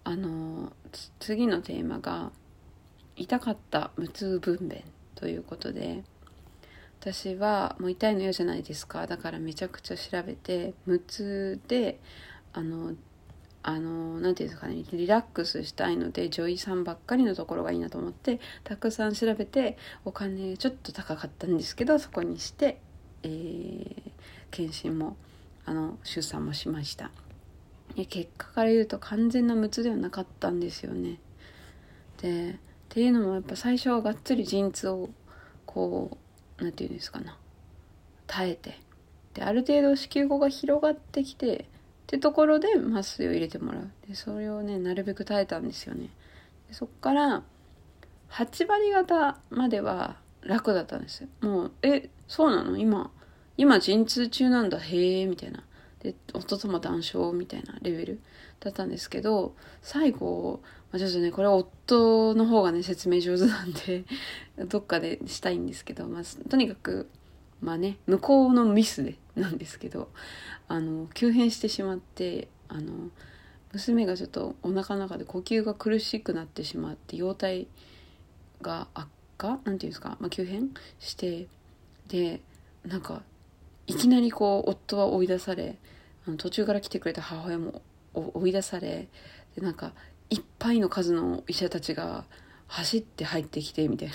[0.05, 0.73] あの
[1.19, 2.33] 次のテーマが
[3.17, 4.83] 「痛かった無痛分娩」
[5.15, 6.05] ということで。
[7.03, 9.09] 私はもう痛いの嫌じゃないですか。
[9.09, 11.99] だからめちゃくちゃ調べて無痛で
[12.53, 12.93] あの
[13.65, 22.81] あの何て言うんですかねリラックスしたいので女医さんばっかりのところがいいなと思ってたくさん調べてお金ちょっと高かったんですけどそこにして、
[23.25, 23.95] えー、
[24.53, 25.17] 検診も
[25.65, 27.11] あの出産もしました。
[27.97, 31.19] 結果から言うと完全な無痛ではなかったんですよね。
[32.21, 32.55] でっ
[32.89, 35.11] ていうのもやっぱ最初はがっつり陣痛を
[35.67, 36.22] こう
[36.63, 37.37] 何て言うんですかな。
[38.27, 38.79] 耐えて。
[39.35, 41.65] である程度子宮後が広がってきてっ
[42.07, 43.91] てところで麻酔を入れてもらう。
[44.09, 46.09] でそれをねなるべく耐えたんですよね。
[46.69, 47.43] でそっから
[48.31, 51.29] 8割方までは楽だったんですよ。
[51.41, 52.77] もうえそうなの？
[52.77, 53.11] 今
[53.57, 54.79] 今陣痛中なんだ。
[54.79, 55.65] へえみたいな。
[56.01, 58.21] で夫とも談笑みたいなレベル。
[58.63, 60.61] だったんですけど最後、
[60.93, 64.05] まあ、ちょっとねこれは夫の方がね説明上手なんで
[64.69, 67.09] どっかでしたいんですけど、まあ、とにかく
[67.61, 70.09] まあね向こうのミスでなんですけど
[70.69, 73.11] あの急変してしまってあの
[73.73, 77.67] 娘がちょっとお腹の中で呼吸が苦しくなってしまって容体
[78.61, 80.71] が悪化なんていうんですか、まあ、急変
[81.01, 81.49] して
[82.09, 82.41] で
[82.87, 83.23] なんか
[83.87, 85.79] いきなりこう夫は追い出され
[86.27, 87.83] あの途中から来てくれた母親も
[88.15, 89.09] 追い出され
[89.55, 89.93] でなんか
[90.31, 92.25] いっぱいの数の医者たちが
[92.67, 94.15] 走って入ってきてみたいな。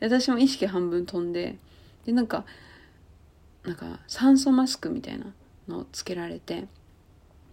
[0.00, 1.56] で私も意識半分飛んで
[2.04, 2.44] でなんか
[3.64, 5.26] なんか酸素マスクみたいな
[5.68, 6.66] のをつけられて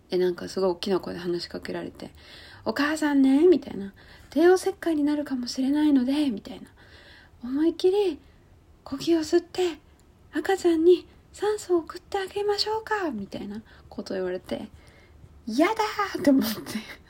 [0.10, 2.12] でなんかすごい大きな声で話しかけられて
[2.64, 3.94] お母さんねみたいな
[4.30, 6.68] 帝王切開になるかもしれないのでみたいな。
[7.44, 8.18] 思いっきり
[8.84, 9.78] 呼吸を吸って
[10.34, 14.68] 赤ちゃんに酸素を送ってあげましょうかみたいなこと言われて。
[15.48, 15.74] 嫌だ
[16.18, 17.06] って思って。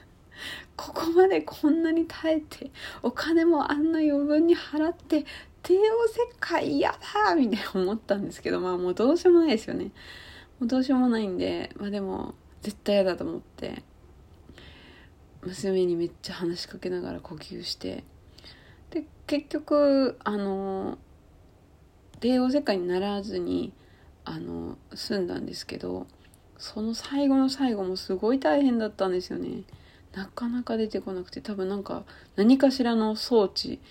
[0.77, 2.71] ここまでこんなに耐えて
[3.01, 5.25] お金もあんな余分に払って
[5.63, 9.85] 帝王切開嫌だみたいな思ったんですけどまあもうどうしようもないですよね。
[10.59, 13.83] もうどうしようもないんでまあでも絶対嫌だと思って
[15.41, 18.03] 娘にめっちゃ話しかけながら呼吸して
[18.89, 20.97] で結局あの
[22.19, 23.73] 帝王切開にならずに
[24.23, 26.07] あの済んだんですけど
[26.57, 29.63] その最後の最後もすごい大変だったんですよね。
[30.13, 32.03] なかなか出てこなくて多分なんか
[32.35, 33.81] 何かしらの装置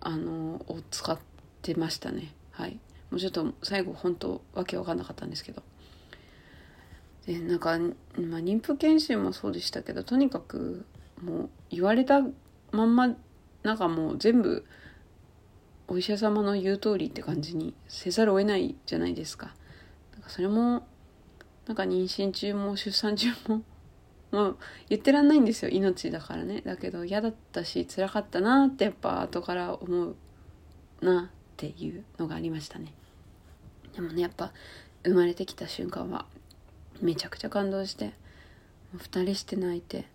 [0.00, 1.18] あのを使っ
[1.62, 2.34] てましたね。
[2.50, 2.78] はい。
[3.10, 5.62] もうちょっと最後本当わけわかんなかったんですけど。
[7.26, 10.84] でなんか、まあ、妊婦検診もそうでしたけどとにかく
[11.22, 12.20] もう言われた
[12.72, 13.14] まんま
[13.62, 14.64] なんかもう全部
[15.86, 19.54] お医者様の言う通りって感じにせざるを得ないじゃないですか。
[20.12, 20.86] なんかそれも
[21.66, 23.62] なんか妊娠中も出産中も
[24.32, 25.70] もう言ってらんないんですよ。
[25.70, 26.62] 命だからね。
[26.62, 30.16] だけど嫌だったし辛かったなってやっぱ後から思う
[31.02, 32.94] なっていうのがありましたね。
[33.94, 34.52] でもねやっぱ
[35.04, 36.24] 生まれてきた瞬間は
[37.02, 38.14] めちゃくちゃ感動して
[38.96, 40.06] 2人して泣いて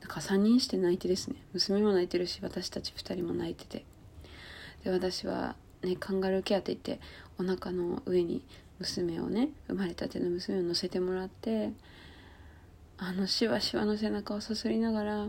[0.00, 1.36] なんか3人して泣いてですね。
[1.52, 3.84] 娘も泣いてるし私たち2人も泣いてて。
[4.84, 7.00] で私はねカンガルーケアって言って
[7.38, 8.44] お腹の上に
[8.78, 11.72] 娘をね生まれたての娘を乗せてもらって
[12.98, 15.28] あのしわしわの背中をさすりながら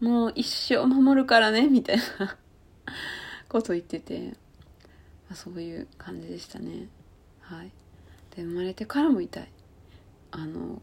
[0.00, 2.36] もう一生守るからねみたいな
[3.48, 4.20] こと言ってて、
[5.28, 6.88] まあ、そういう感じでしたね。
[7.40, 7.70] はい。
[8.36, 9.48] で生まれてからも痛い。
[10.32, 10.82] あの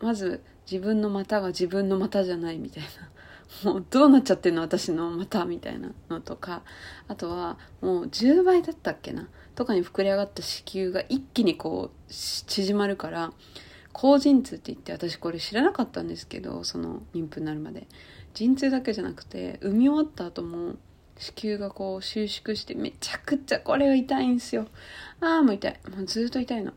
[0.00, 2.88] まず自分の股が自分の股じゃないみたいな。
[3.64, 6.62] もうどうなっちゃってんの私の股みたいなのとか
[7.08, 13.32] あとはもう10倍だったっけなとかに膨れ上がった子宮が一気にこう縮まるから
[13.92, 17.86] 高陣痛って言って私これ知らなかったんですけどその妊婦になるまで。
[18.34, 20.76] 陣痛だけじゃなくて産み終わった後も
[21.16, 24.66] 子宮がこう収縮してめちゃくちゃこれは痛いんですよ。
[25.20, 25.80] ああもう痛い。
[25.90, 26.72] もうずっと痛いの。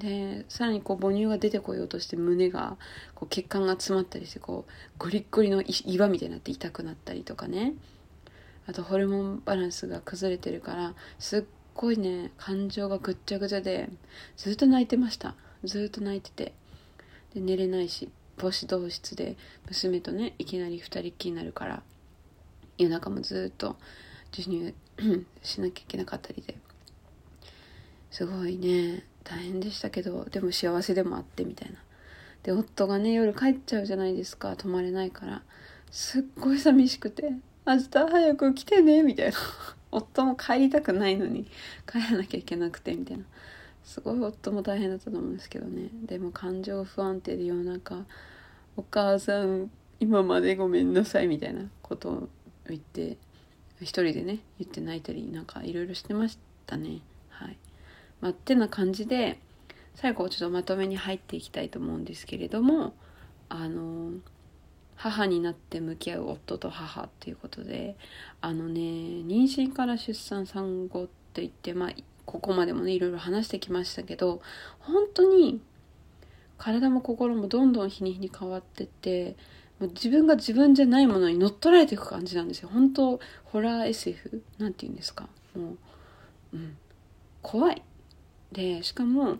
[0.00, 2.78] でさらにこう母乳が出てこようとして胸が
[3.14, 7.74] こう血管が詰まったりしてこうゴリッゴリの岩みたいになって痛くなったりとかね。
[8.66, 13.88] あとホルモンバランスが崩れてるからすっごいね感情がぐっちゃぐちゃで
[14.36, 15.34] ずっと泣いてました。
[15.64, 16.54] ずっと泣いてて。
[17.34, 18.08] で寝れないし
[18.38, 19.36] 母子同室で
[19.68, 21.82] 娘とねいきなり2人っきりになるから
[22.78, 23.76] 夜中もずっと
[24.32, 24.74] 授乳
[25.42, 26.56] しなきゃいけなかったりで。
[28.10, 29.04] すごいね。
[29.24, 31.76] 大変でしたけどでも幸せでもあってみたいな。
[32.42, 34.56] で夫がね夜帰っちゃうじゃないですか。
[34.56, 35.42] 泊まれないから。
[35.90, 37.32] すっごい寂しくて
[37.66, 39.36] 明日早く来てねみたいな。
[39.92, 41.46] 夫も帰りたくないのに。
[41.90, 43.24] 帰らなきゃいけなくてみたいな。
[43.84, 45.88] すごい夫も大変だったと思うんですけどね。
[46.04, 48.04] でも感情不安定で夜中
[48.76, 51.68] 「お母さん今までごめんなさい」みたいな。
[51.82, 52.28] ことを
[52.68, 53.16] 言って。
[53.80, 57.00] 一人でね言って泣いたりなんかいろいろしてましたね。
[58.20, 59.38] まあってな感じで
[59.94, 62.94] 最後ちょっとまとめに入っていきたいと思うんですけれども
[63.48, 64.12] あの
[64.96, 67.96] 母になって向き合う夫と母っていうことで
[68.40, 71.90] あのね妊娠から出産産後って言ってまあ
[72.26, 74.40] ここまでもねいろいろ話してきましたけど
[74.78, 75.60] 本当に
[76.58, 79.36] 体も心もどんどん日に日に変わってって
[79.80, 82.68] 自分が自分じゃないものに乗っ取られていく感じなんですよ。
[82.70, 85.26] 本当ホラー SF なんて言うんですか。
[85.56, 85.76] もう
[86.52, 86.76] うん。
[87.40, 87.82] 怖い。
[88.52, 89.36] でしかも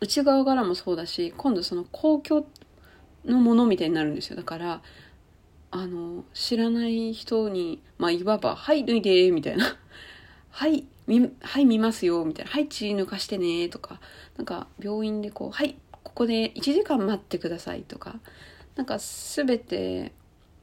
[0.00, 2.46] 内側からもそうだし今度その公共
[3.24, 4.82] のものみたいになるんですよだから
[5.70, 9.76] あの知らない人にまあいわば「はい脱いで」みたいな
[10.50, 12.50] 「はいみ、はい、見ますよ、みたいな。
[12.50, 14.00] はい、血抜かしてね、とか。
[14.36, 18.18] なんか、病院でこう、はい、ここで1時間待ってください、とか。
[18.76, 20.12] なんか、すべて、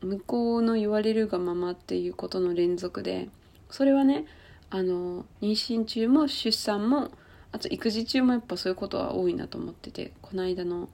[0.02, 3.30] 向こうの言われるがままっていうことの連続で、
[3.70, 4.26] それはね、
[4.72, 7.12] あの、妊娠中も出産も、
[7.52, 10.90] あと育児中もやっぱそういうことは多いなと思ってて、この間の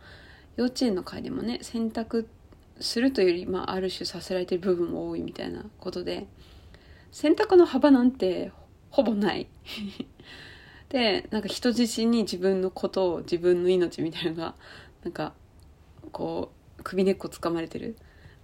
[0.56, 2.28] 幼稚園の会でもね、選択
[2.80, 6.28] するというより、まあ、ある種させられてる部分も多いみたいなことで、
[7.12, 8.52] 選択の幅なんて
[8.90, 9.48] ほぼない。
[10.90, 14.56] で、なんか人自身に自分のことを、自分の命みたいなのが、
[15.04, 15.34] なんか、
[16.12, 17.98] こう、首根っこ掴まれてる。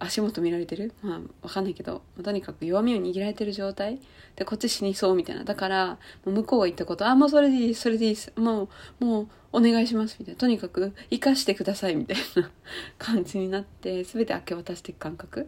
[0.03, 0.93] 足元見られてる？
[1.01, 3.99] まあわかんないけど、ま、とにかく弱みを握られてる状態？
[4.35, 5.43] でこっち死にそうみたいな。
[5.43, 8.69] だから向こうが言ったことあもうそれでいいですそれでいいですも
[9.01, 10.39] うもうお願いしますみたいな。
[10.39, 12.49] とにかく生かしてくださいみたいな
[12.97, 15.47] 感じになって全て明け渡していく感覚、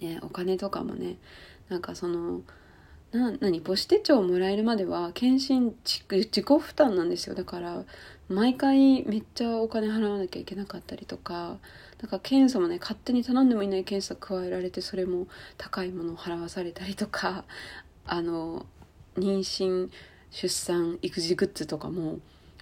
[0.00, 1.16] ね、お金とかもね
[1.68, 2.42] なんかその
[3.12, 7.34] な何母子手帳をもらえるまでは検診自己負担なんですよ。
[7.34, 7.84] だから
[8.28, 11.56] 毎回めっちゃお金払わなきゃいけなかったりとか
[11.96, 17.44] だか検査もね勝手に頼んでもいない検査加えられてそれも高いものを払わされたりとか
[18.06, 18.66] あの
[19.16, 19.90] 妊娠
[20.30, 22.20] 出産育児グッズとかも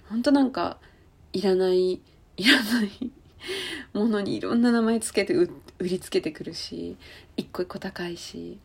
[0.09, 0.79] 本当なんか
[1.33, 1.93] いらない
[2.37, 3.11] いらない
[3.93, 5.49] ものにいろんな名前つけて売
[5.81, 6.95] りつけてくるし
[7.35, 8.57] 一個一個高いし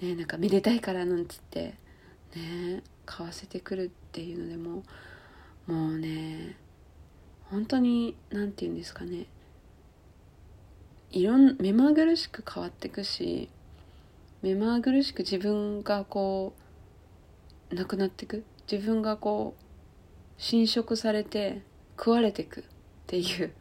[0.00, 1.74] ねなんかめでたいからなんつって
[2.34, 4.82] ね買わせてくるっていうのでも
[5.66, 6.56] もうね
[7.50, 9.26] 本当に何て言うんですかね。
[11.10, 13.48] いろん目まぐるしく変わっていくし
[14.42, 16.54] 目まぐるしく自分がこ
[17.70, 18.44] うなくなっていく。
[18.70, 19.62] 自分がこう
[20.42, 21.62] 侵食されて
[21.96, 22.64] 食われていくっ
[23.06, 23.52] ていう。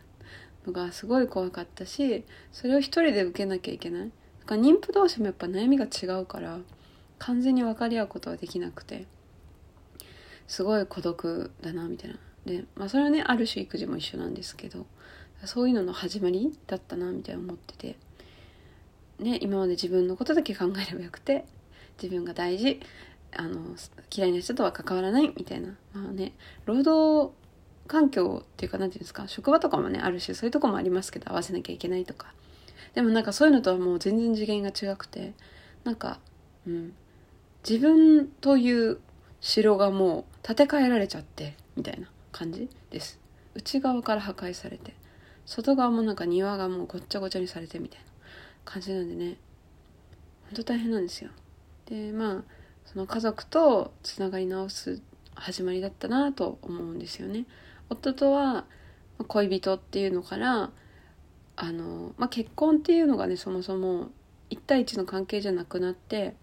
[0.68, 4.12] のがすごい怖かったしそれを一人で受けなきゃいけない。
[4.40, 6.60] だから妊婦同士もやっぱ悩みが違うから
[7.20, 9.06] 完全に分かり合うことはできなくて。
[10.48, 12.18] すごい孤独だなみたいな。
[12.46, 14.86] でまあそれはねある種育児も一緒なんですけど
[15.46, 17.96] そういうのの始まりだったなみたいな思ってて。
[19.20, 21.46] ね今まで自分のことだけ考えればよくて
[22.02, 22.82] 自分が大事
[23.38, 23.76] あの
[24.14, 25.70] 嫌いな人とは関わらないみたいな。
[25.94, 26.34] まあね
[26.66, 27.34] 労働
[27.88, 32.34] 環境っていうか何て言うんですか職場とかもねあるしそういうとこもありますけど合わせなきゃいけないとか。
[32.94, 35.34] でもなんかそういうのとはもう全然次元が違くて
[35.84, 36.20] なんか
[36.66, 36.94] うん
[37.68, 39.00] 自分という
[39.48, 43.20] 城がもう建て替えられちゃってみたいな感じです。
[43.54, 44.96] 内側から破壊されて
[45.46, 48.06] 外側もなんか庭がもうごっちゃごちゃにされてみたいな
[48.66, 49.38] 感じなんでね。
[50.48, 51.30] ほんと大変なんですよ。
[51.86, 52.44] でまあ
[52.88, 55.00] その家族とつながり直す
[55.36, 57.46] 始まりだったなと思うんですよね。
[57.92, 58.66] 夫とは
[59.28, 60.72] 恋人っていうのから
[61.56, 64.10] あの、まあ、結婚っていうのがねそもそも
[64.50, 66.36] 1対1の関係じゃなくなって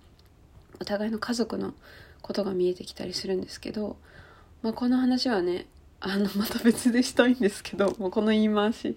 [0.80, 1.74] お互いの家族の
[2.23, 3.97] ことが見えてきたりするんですけど、
[4.62, 5.66] まあ、この話はね
[6.01, 8.97] あのまた別でしたいんですけど もうこの言い回し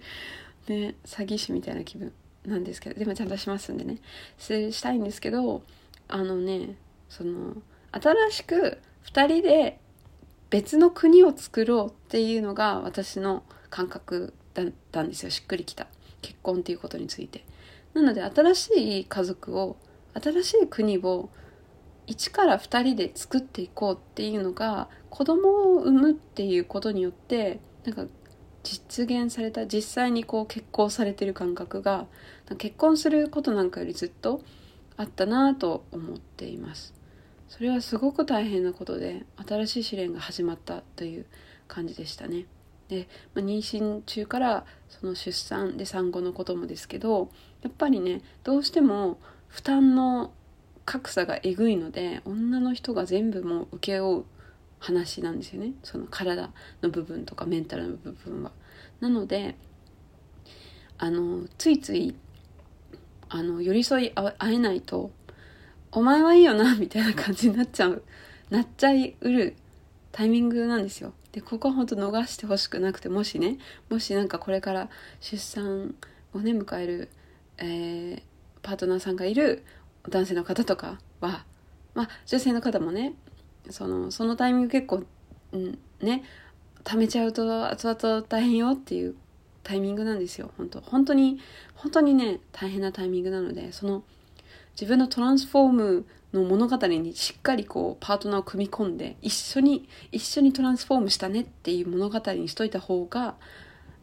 [0.68, 2.12] ね詐欺師みたいな気分
[2.44, 3.98] なんですけどでもちゃんとしますんでね
[4.38, 5.62] したいんですけど
[6.08, 6.76] あのね
[7.08, 7.56] その
[7.92, 8.78] 新しく
[9.12, 9.78] 2人で
[10.50, 15.30] 別の国を作ろうっていうのが私の感覚だったんですよ。
[15.30, 15.86] しっくりきた。
[16.22, 17.44] 結婚っていうことについて。
[17.94, 19.76] なので新しい家族を
[20.14, 21.30] 新しい国を
[22.06, 28.06] 1から2人で作っていこうっていうのが子供を産むっていうことによってなんか
[28.62, 32.06] 実現された実際にこう結婚されてる感覚が
[32.58, 34.42] 結婚することなんかよりずっと
[34.96, 36.94] あったなと思っています。
[37.48, 41.26] それはすごく大変なことで新しい試練が始まったという
[41.68, 42.46] 感じでしたね。
[42.88, 47.30] で、まあ、妊娠中からその出産で産後のこともですけど
[47.62, 50.32] やっぱりねどうしても負担の
[50.86, 54.24] 格差がえぐいので女の人が全部もう請け負う
[54.78, 58.52] 話なんですよねその体の部分とかメンタルの部分は。
[59.00, 59.56] なので
[60.96, 62.14] あのついつい
[63.28, 65.10] あの寄り添い合えないと
[65.92, 68.02] 「お前はいいよな」みたいな感じになっちゃう
[68.48, 69.56] なっちゃいうる
[70.12, 71.12] タイミングなんですよ。
[71.32, 73.58] でここは本当逃してほしくなくてもしね
[73.90, 74.88] もしなんかこれから
[75.20, 75.94] 出産
[76.32, 77.08] をね迎える、
[77.58, 78.22] えー、
[78.62, 79.62] パートナーさんがいる
[80.08, 81.44] 男性の方とかは
[81.94, 83.14] まあ女性の方もね
[83.70, 85.02] そのそのタイミング結構、
[85.52, 86.22] うん、ね
[86.84, 89.16] 貯めちゃうと後々大変よっていう
[89.62, 91.40] タイミングなんですよ本当本当に
[91.74, 94.04] 本当にね大変なタイミングなのでその
[94.72, 103.34] 自分のトランスフォームの物語にしっかりこうパートナーを組み込んで一緒に一緒にトランスフォームしたねっていう物語にしといた方が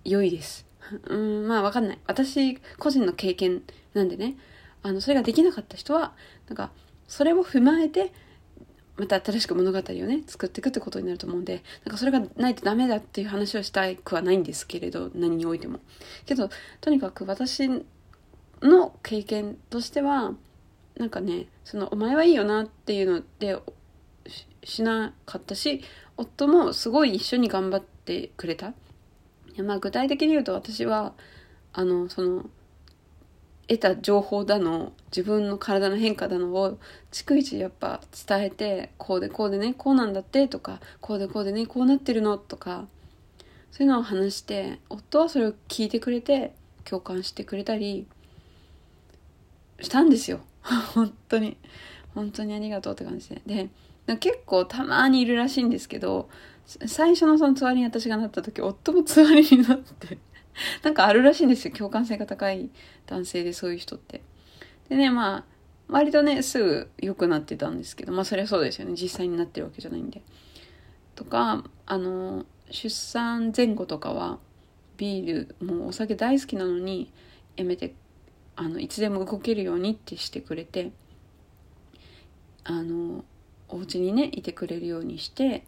[0.04, 0.66] 良いです。
[1.08, 2.00] うん、まあわかんない。
[2.08, 3.62] 私個人の経験
[3.94, 4.36] なんでね、
[4.84, 6.14] あの、それができなかった人は、
[6.48, 6.72] なんか、
[7.08, 8.14] それを踏まえて、
[8.98, 15.80] また新しく物語をね、作っていくってことになると思うんで、なんかそれがないとダメだっていう話をしたくはないんですけれど、何においても。
[16.26, 17.68] けど、とにかく私
[18.62, 20.36] の経験としては、
[20.98, 23.58] なんかねそのお前はいいよなっていうので
[24.64, 25.82] しなかったし
[26.18, 28.74] 夫もすごい一緒に頑張ってくれた
[29.58, 31.14] まあ具体的に言うと私は
[31.74, 32.46] あのその
[33.68, 36.78] 得た情報だの自分の体の変化だのを
[37.12, 42.86] 逐一やっぱ伝えてこうでこうでねこうなんだってとかこうでこうでねこうなってるのとか
[43.72, 46.54] そういうのを話して夫はそれを聞いてくれて
[46.84, 48.06] 共感してくれたり
[49.82, 50.42] したんですよ。
[50.94, 51.58] 本当に。
[52.14, 53.70] 本当にありがとうって感じで。
[54.06, 56.30] で結構たまにいるらしいんですけど
[56.66, 60.18] 最初のそのつわりに私がなった時夫もつわりになって
[60.84, 61.74] なんかあるらしいんですよ。
[61.74, 62.70] 共感性が高い
[63.06, 64.22] 男性でそういう人って。
[64.90, 65.46] でねまあ
[65.88, 68.96] 割とねすぐ良くなってたんですけどまあそりゃそうですよね。
[68.96, 70.22] 実際になってるわけじゃないんで。
[71.16, 74.40] とかあの出産前後とかは
[74.98, 77.12] ビールもうお酒大好きなのに
[77.56, 77.94] やめて
[78.56, 80.92] あのいつでも動けるようにってしてくれて
[82.64, 83.26] あの
[83.70, 85.64] お家にねいてくれるようにして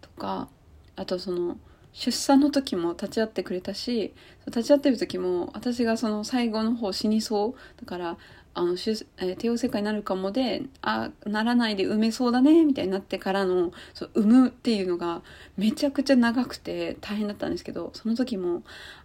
[0.00, 0.48] とか
[0.96, 1.58] あとその
[1.92, 4.12] 出産の時も立ち会ってくれたし
[4.46, 8.16] 立ち会ってる時も私がその最後の方死にそうだから
[8.52, 15.22] あの、えー、帝王切開になるかもで、あ、ならないで産めそうだね、みたいになってからの、そう、産むっていうのが
[15.56, 18.62] めちゃくちゃ長くて大変だったんですけど、その時も、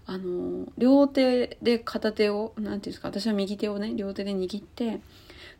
[0.07, 4.99] あの、両手で片手を、なんていうんですか、私は右手をね、両手で握って、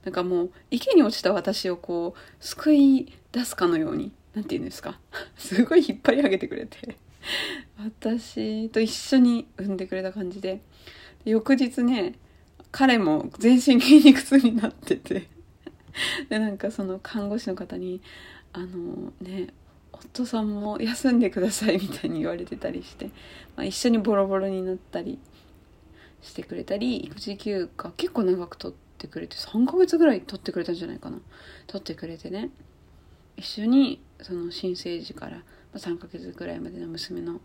[0.04, 5.00] なんかもう、池に落ちた私をこう、救い出すかのように、なんて言うんですか、
[5.38, 6.98] すごい引っ張り上げてくれて、
[7.78, 10.62] 私と一緒に産んでくれた感じで、
[11.26, 12.16] 翌日ね、
[12.72, 15.36] 彼も全身筋肉痛になってて。
[16.30, 18.02] でなんかその看護師の方に
[18.54, 19.48] 「あのね
[19.92, 23.08] 夫さんも休んでください」みたいに言われてたりして、
[23.56, 25.20] まあ、一緒にボロボロになったり
[26.22, 31.20] してくれたり育児休暇結構長く取ってくれて3ヶ月ぐらい取ってくれたんじゃないかな。
[31.68, 32.50] 取ってくれてね。
[33.38, 35.44] 一緒にその新生児から
[35.80, 37.40] 3ヶ月ぐらいまでの娘の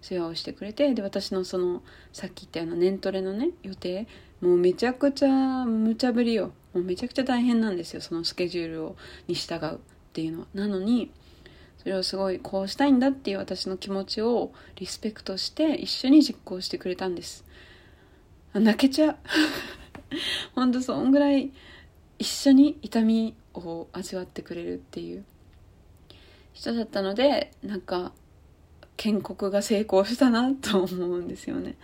[0.00, 1.82] 世話をしてくれてで私のその
[2.12, 4.06] さっき言ったような年トレのね予定
[4.40, 6.52] もうめちゃくちゃ無茶ぶりよ。
[6.74, 8.02] もうめちゃくちゃ大変なんですよ。
[8.02, 8.96] そのスケジュールを
[9.28, 9.78] に従うっ
[10.12, 10.46] ていうのは。
[10.52, 11.10] なのに
[11.78, 17.44] それをすごいこうしたいんだっていう私の気持ちをリスペクトして一緒に実行してくれたんです。
[18.52, 19.16] 泣けちゃう。
[20.54, 21.50] ほんとそんぐらい
[22.18, 25.24] 一緒に痛みを味わってくれるっていう。
[26.56, 28.12] 人だったのでなんか
[28.96, 31.76] 建国が成功したなと思うんですよね。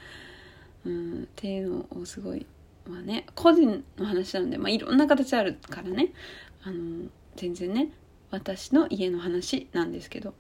[0.87, 2.47] うん、っていうのをすごい
[2.89, 6.12] まあね個人の話なんで、まあ、いろんな形あるからね
[6.64, 7.91] あの全然ね
[8.31, 10.35] 私の家の話なんですけどっ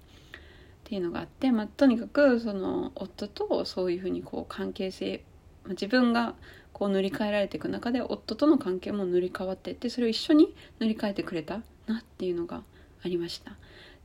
[0.84, 5.22] ていうのがあって、まあ、とにかくその夫とそういうふうにこう関係性、
[5.64, 6.34] ま、自分が
[6.72, 12.62] こう塗り替えられていく中で夫との関係も塗り替わっていってそれを一緒に塗り替えてくれたなっていうのが
[13.04, 13.52] ありました。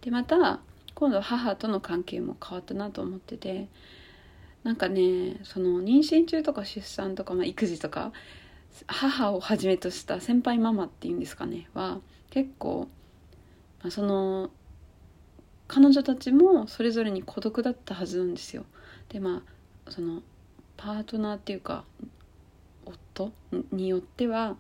[0.02, 0.60] でまた
[0.96, 3.68] 今度母との関係も変わったなと思ってて
[4.64, 8.12] なんかねその妊娠中とか出産とか、まあ、育児とか
[8.86, 12.88] 母をはじめとした先輩ママっていうんですかねは結構、
[13.82, 14.50] まあ、その
[15.68, 18.66] 彼女たちもそれぞれに孤独だったはずなんですよ。
[19.10, 19.44] でま
[19.86, 20.22] あその
[20.78, 21.84] パートナーっていうか
[22.86, 23.32] 夫
[23.72, 24.56] によっては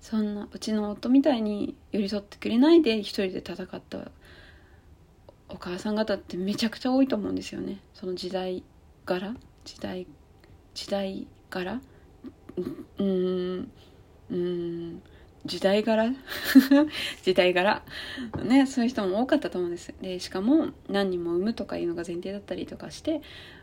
[0.00, 4.10] そんなうちの夫みたいに寄り添ってくれないで一人で戦った
[5.48, 7.80] お母さん方ってめちゃくちゃ多いと思うんですよね。
[7.92, 8.62] その時代
[9.04, 9.34] 柄？
[9.64, 10.06] 時代
[10.74, 11.80] 時代柄？
[12.98, 13.70] うん
[14.30, 15.02] うん
[15.44, 16.14] 時代柄？
[17.22, 17.82] 時代柄？
[18.44, 19.92] ねそういう人も多かったと思うんです。
[20.00, 23.20] でしかも何人も産むとかいうのが前提だったりとかして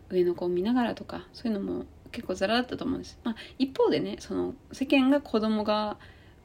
[0.10, 5.98] 上の子を見ながらとかそういうのも結構ザラだったと思うんです、まあ、一方でねその世間が子供が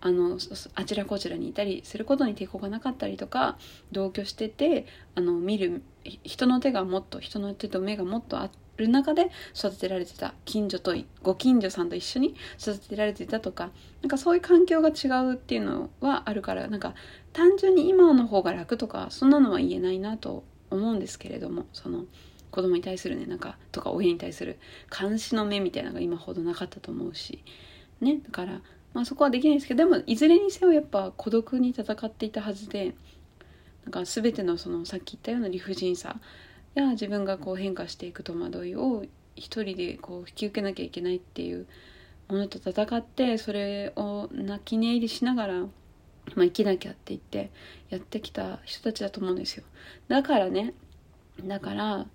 [0.04, 0.36] あの
[0.74, 3.56] あちらこちらにいたりすることに抵抗がなかったりとか
[3.92, 4.84] 同居してて
[5.14, 5.82] あの見る
[6.24, 13.70] 人の手がもっと人の手と目がもっとある中で育てられてた近所とご近所さんと一緒に育てられてたとか
[14.02, 16.94] なんかそういう環境が違うっていうのはあるからなんか
[17.32, 22.06] 単純に今の方が楽とかそんなのは言えないなと思うんですけれどもその
[22.50, 24.58] 子供に対するねなんかとか親に対する
[24.90, 27.44] 監視の目みたいなのが今ほどなかったと思うし
[28.00, 28.60] ねだから
[28.94, 32.94] まあ、そこはできないですけどでもいずれにせよやっぱ孤独に戦っていたはずで
[33.84, 36.16] なんか全てのそのさっき言ったような理不尽さ
[36.74, 41.66] や自分がこう変化していく戸惑いを一人でこう引き受けなきゃいけないっていう
[42.28, 45.70] ものと戦ってそれを泣き寝入りしながら、まあ、
[46.36, 47.50] 生きなきゃって言って
[47.90, 49.64] やってきた人たちだと思うんですよ。
[50.08, 50.74] だからね
[51.44, 52.06] だから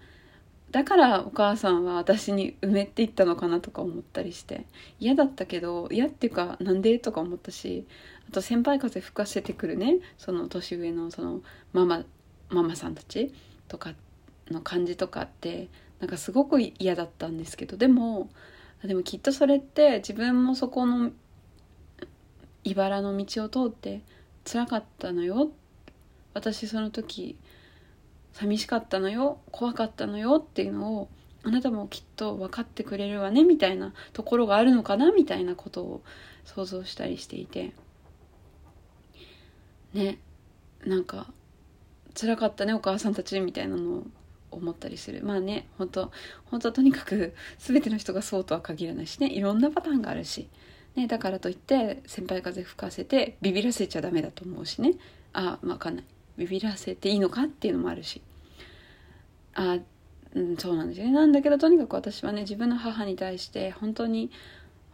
[0.71, 4.65] だからお母さんは私に埋めて言ったのかなとか思ったりして
[4.99, 7.85] 嫌だったけど嫌っていうかなんでとか思ったし
[8.29, 9.99] あと先輩風吹かせてくるね。
[10.17, 11.41] その年上のその
[11.71, 12.03] ママ
[12.49, 13.33] ママさんたち
[13.67, 13.93] とか
[14.51, 18.29] の感じとかってなんかすごく嫌だったんですけどでも
[18.83, 21.11] でもきっとそれって自分もそこの
[22.63, 24.01] 茨の道を通って
[24.45, 25.51] 辛かったのよ。
[26.33, 27.37] 私その時
[28.37, 31.09] 寂しかったのよ怖かったのよっていうのを
[31.43, 36.01] あなたもきっと分かってくれるわねみたいなところがあるのかなみたいなことを
[36.45, 37.73] 想像したりしていて。
[39.93, 40.19] ね
[40.85, 41.27] なんか
[42.13, 44.07] 辛かったねお母さんたちみたいなのを
[44.51, 45.23] 思ったりする。
[45.23, 46.11] まあね本当
[46.45, 50.47] 本当とにかく全ての人がそうとは限らないしねいろんなパターンがあるし、
[50.95, 54.93] ね、だからといって先輩風吹かせてビビらせちゃダメだと思うしね。
[55.33, 56.16] あ分かんない。
[56.37, 58.21] ビビらせていいのかっていうのもあるし
[59.53, 59.79] あ
[60.35, 64.29] うん、そうなんですよねなんだけどとにかく私はね自分の母に対して本当に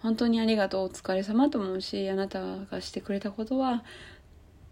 [0.02, 3.84] 本当にありがとうお疲れ様と思うしあなたがしてくれたことは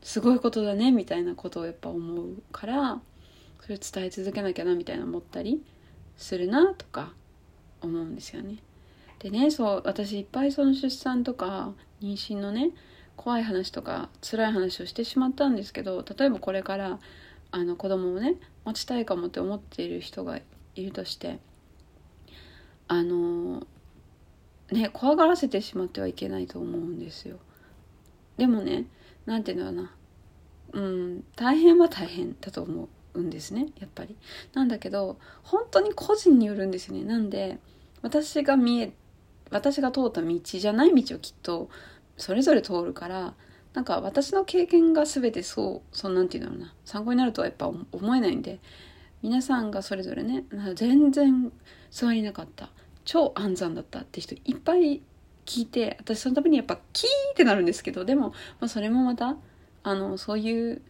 [0.01, 2.99] すごいことだねみたいなことをやっぱ思うから
[3.61, 5.61] それを伝え続けなきゃなみたいな思ったり
[6.17, 7.13] するなとか
[7.81, 8.57] 思うんですよね。
[9.19, 12.71] でねそう私いっぱいその出産とか妊娠のね
[13.15, 16.99] 怖い話とか辛い話をしてしまったんですけど例えばこれから
[17.51, 18.35] あの子供をね
[18.65, 20.39] 持ちたいかもって思っている人が
[20.75, 21.39] いるとして
[22.87, 23.65] あの
[24.71, 27.37] ね怖がらせてしまってはいけないと思うんですよ。
[28.37, 28.85] でもね
[29.25, 29.89] 何て言うんだろ
[30.73, 34.15] うなうん大変は大変だと思うんですねやっぱり。
[34.53, 37.03] なんだけど本当に個人によるんですよね。
[37.03, 37.59] なんで
[38.01, 38.93] 私が見え
[39.51, 41.69] 私が通った道じゃない道をきっと
[42.21, 43.33] それぞれ通るから
[43.73, 46.73] なんか私の経験が全てそうそんなんて言うんだろうな。
[46.85, 48.59] 参考になるとはやっぱ思えないんで
[49.21, 50.45] 皆さんがそれぞれね
[50.75, 51.51] 全然
[51.89, 52.69] 座りなかった
[53.05, 55.01] 超安産だったって人いっぱい
[55.45, 59.35] 聞いて私そのためにやっぱキーってなるんですけどでも、まあ、それもまた
[59.83, 60.81] あのそういう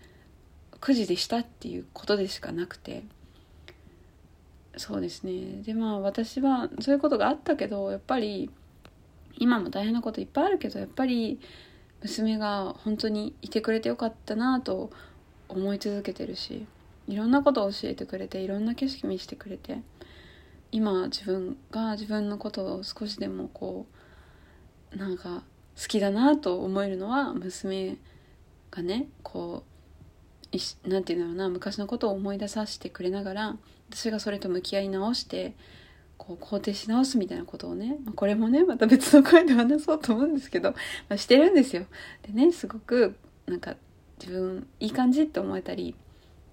[0.80, 3.04] くじでしたっていうことでしかなくて
[4.78, 5.62] そうですね。
[5.64, 8.50] でまあ私はそういうことがあったけどやっぱり
[9.38, 11.40] 今も大変なこといっぱいあるけどやっぱり
[12.02, 14.92] 娘が本当にいてくれてよかったなと
[15.48, 16.66] 思い続けてるし
[17.08, 19.82] いろんなことを教えてくれていろんな景色見せてくれて
[20.72, 23.86] 今自分が自分のことを少しでもこ
[24.94, 25.44] うなんか
[25.82, 27.98] 好きだなと思えるのは娘
[28.72, 29.64] がねこ
[30.54, 33.58] う何て言うんだろうな昔のことを思い出させてくれながら
[33.90, 35.54] 私がそれと向き合い直して
[36.24, 40.78] こう肯定し直すみたいなことをねまこれもねまた別の声で話そうと思うんですけど、ま
[41.16, 41.86] あ、してるんですよ。
[42.22, 43.16] でねすごく
[43.48, 43.76] なんか
[44.20, 45.96] 自分いい感じって思えたり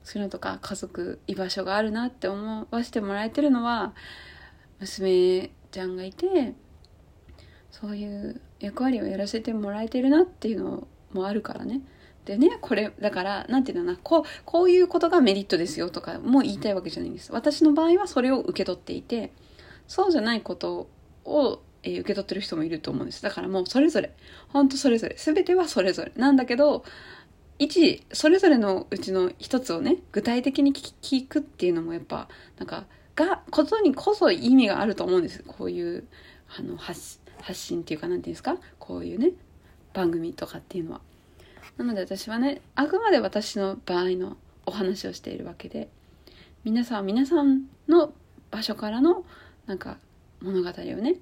[0.04, 3.92] そういうのとか家族居場所があるなって思わせてもらえてるのは
[4.80, 6.54] 娘ちゃんがいて
[7.70, 11.82] そういう役割をやらせてもらえてるなっていうのもあるからね。
[12.24, 17.32] でね、これ、だから、なんていうのかな、こう、こういうことがメリットですよとかも言いたいわけじゃないんです。
[17.32, 19.32] 私の場合はそれを受け取っていて、
[19.88, 20.88] そうじゃないこと
[21.24, 23.22] を、えー、受け取ってる人もいると思うんです。
[23.22, 24.14] だからもうそれぞれ、
[24.50, 26.12] ほんとそれぞれ、全てはそれぞれ。
[26.14, 26.84] なんだけど、
[27.60, 32.84] 一それぞれのうちの一つをね具体的に聞くっていうのもやっぱなんか
[33.16, 36.06] がことにこそ意味があると思うんですこういう
[36.56, 38.58] あの発発信っていうか何て言うんですか？
[38.78, 39.32] こういうね
[39.92, 41.00] 番組とかっていうのは。
[41.78, 45.88] なので私はねあくまで私の場合のお話をしているわけで
[46.62, 48.12] 皆さん皆さんの
[48.52, 49.24] 場所からの
[49.68, 49.98] なんか
[50.42, 51.14] 物語をね。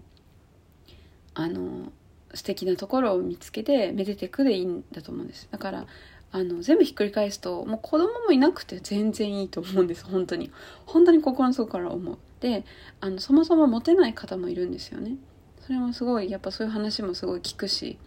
[1.35, 1.93] あの
[2.33, 5.49] 素敵なところを見つけてめでてくでいいんだと思うんです。
[5.51, 5.87] だから
[6.33, 10.05] あの全部ひっくり返すともう子供もいなくて全然いいと思うんです。
[10.07, 10.51] 本当に。
[10.87, 12.19] 本当に心の底から思う。
[12.41, 12.65] で
[13.01, 15.17] あのそもそもモテない方もいるんですよね。
[15.61, 17.99] それもすごいやっぱそういう話もすごい聞くし。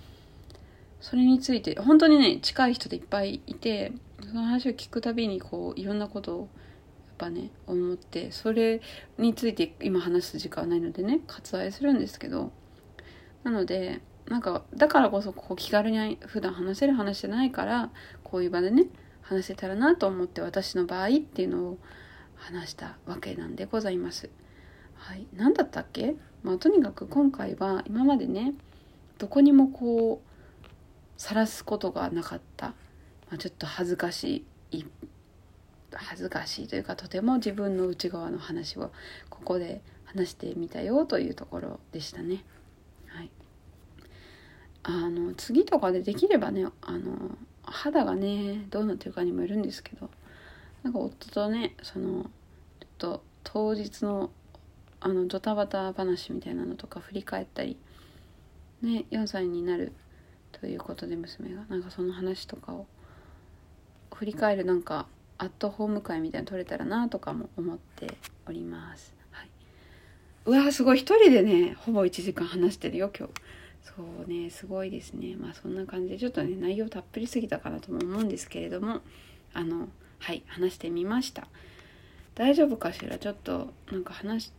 [1.01, 3.93] それについて本当にね近い人でいっぱいいて
[4.27, 6.49] その話を聞くたびにこういろんなことを
[7.19, 8.81] ぱね思ってそれ
[9.17, 12.51] について今話す時間はないのでね割愛するんですけど。
[13.43, 17.89] なのでなんかだからこそこう気軽に普段話せる話じゃないから
[18.23, 18.85] こういう場でね
[19.21, 21.77] 話せたらなと思って私の場合っていうのを
[22.35, 24.29] 話したわけなんでございます。
[24.95, 28.53] はい、何だったっけ、まあ、とにかく今回は今までね
[29.17, 30.29] どこにもこう
[31.17, 32.75] 晒すことがなかった、ま
[33.35, 34.45] あ、ちょっと恥ずかしい
[35.93, 38.91] 恥ずかしいというかとても自分の内側の話を
[39.29, 42.43] ここで話してみたよというところでしたね。
[43.07, 43.29] はい
[44.83, 50.09] あの次とかでできればねあの肌がねどうなってるかにもよるんですけど
[50.83, 52.27] なんか夫とねそのちょっ
[52.97, 54.31] と当日の
[55.01, 57.77] あのドタバタ話みたいなのとか振り返ったり
[58.81, 59.93] ね4歳になる
[60.51, 62.85] ということで娘がなんかその話とかを
[64.13, 65.07] 振り返るなんか
[65.39, 68.17] アットホーム会みたいなの撮れたらなとかも思って
[68.47, 69.15] おります。
[69.31, 69.49] はい、
[70.45, 70.99] うわーすごい。
[70.99, 73.33] 一人でねほぼ1時間話してるよ今日。
[73.81, 73.93] そ
[74.27, 75.35] うねすごいですね。
[75.35, 78.99] まあそんな感じでちょっとね内容たっぷりすぎたかなとも思うんですけれども
[79.53, 79.87] あの
[80.19, 81.47] はい話してみました。
[82.35, 83.17] 大丈夫かしら？
[83.17, 84.51] ちょっとなんか話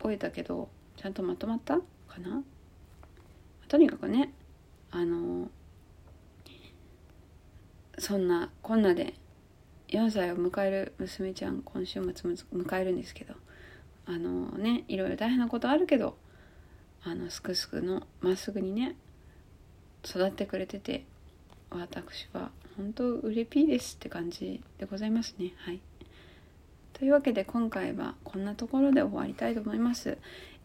[0.00, 1.82] 終えたけどちゃんとまとまったか
[2.18, 2.42] な？
[3.68, 4.32] とにかくね
[4.90, 5.48] あの
[7.98, 9.14] そんなこんなで
[9.92, 13.34] 4歳を迎える娘ちゃん今週末迎えるんですけど
[14.06, 16.16] あのねいろいろ大変なことあるけど
[17.04, 18.96] あのすくすくのまっすぐにね
[20.04, 21.04] 育ってくれてて
[21.70, 25.52] 私は本当うれぴーですって感じでございますね。
[25.58, 25.80] はい。
[26.94, 30.16] というわけで今回はこんなところで終わりたいと思います。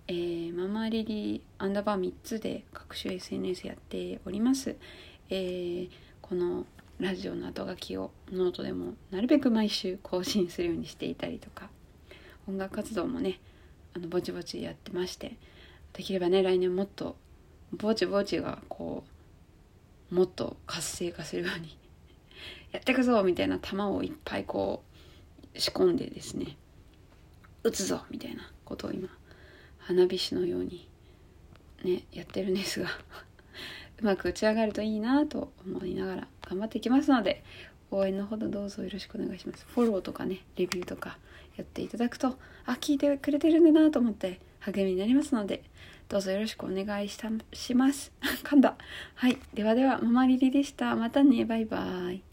[0.07, 4.77] えー、ママリリーアンダーバー3つで各種 SNS やっております、
[5.29, 5.89] えー、
[6.21, 6.65] この
[6.99, 11.69] ラジオの後書きをノートでもなるべく毎週更新するようにしていたりとか
[12.47, 13.39] 音楽活動もね
[13.95, 15.37] あのぼちぼちやってまして
[15.93, 17.15] できればね来年もっと
[17.71, 19.03] ぼちぼちがこ
[20.11, 21.77] うもっと活性化するように
[22.71, 24.83] やってくぞみたいな球をいっぱいこ
[25.53, 26.57] う仕込んでですね
[27.63, 29.09] 打つぞみたいなことを今
[29.77, 30.89] 花火師のように
[31.83, 32.89] ねやってるんですが
[34.01, 37.43] うまく打ち上がるといいなと思いながら頑張っていきますので
[37.91, 39.65] 応援のほどどうぞよろしくお願いします。
[39.69, 41.17] フォローとかねレビューとか
[41.55, 45.63] やっていただくとあ聞いてくれてるんだなと思って励みになりますので
[46.09, 48.11] どうぞよろしくお願いしたします。
[48.43, 48.75] 噛んだ。
[49.15, 49.37] はい。
[49.53, 50.95] ではではママリリでした。
[50.95, 51.45] またね。
[51.45, 52.26] バイバイ。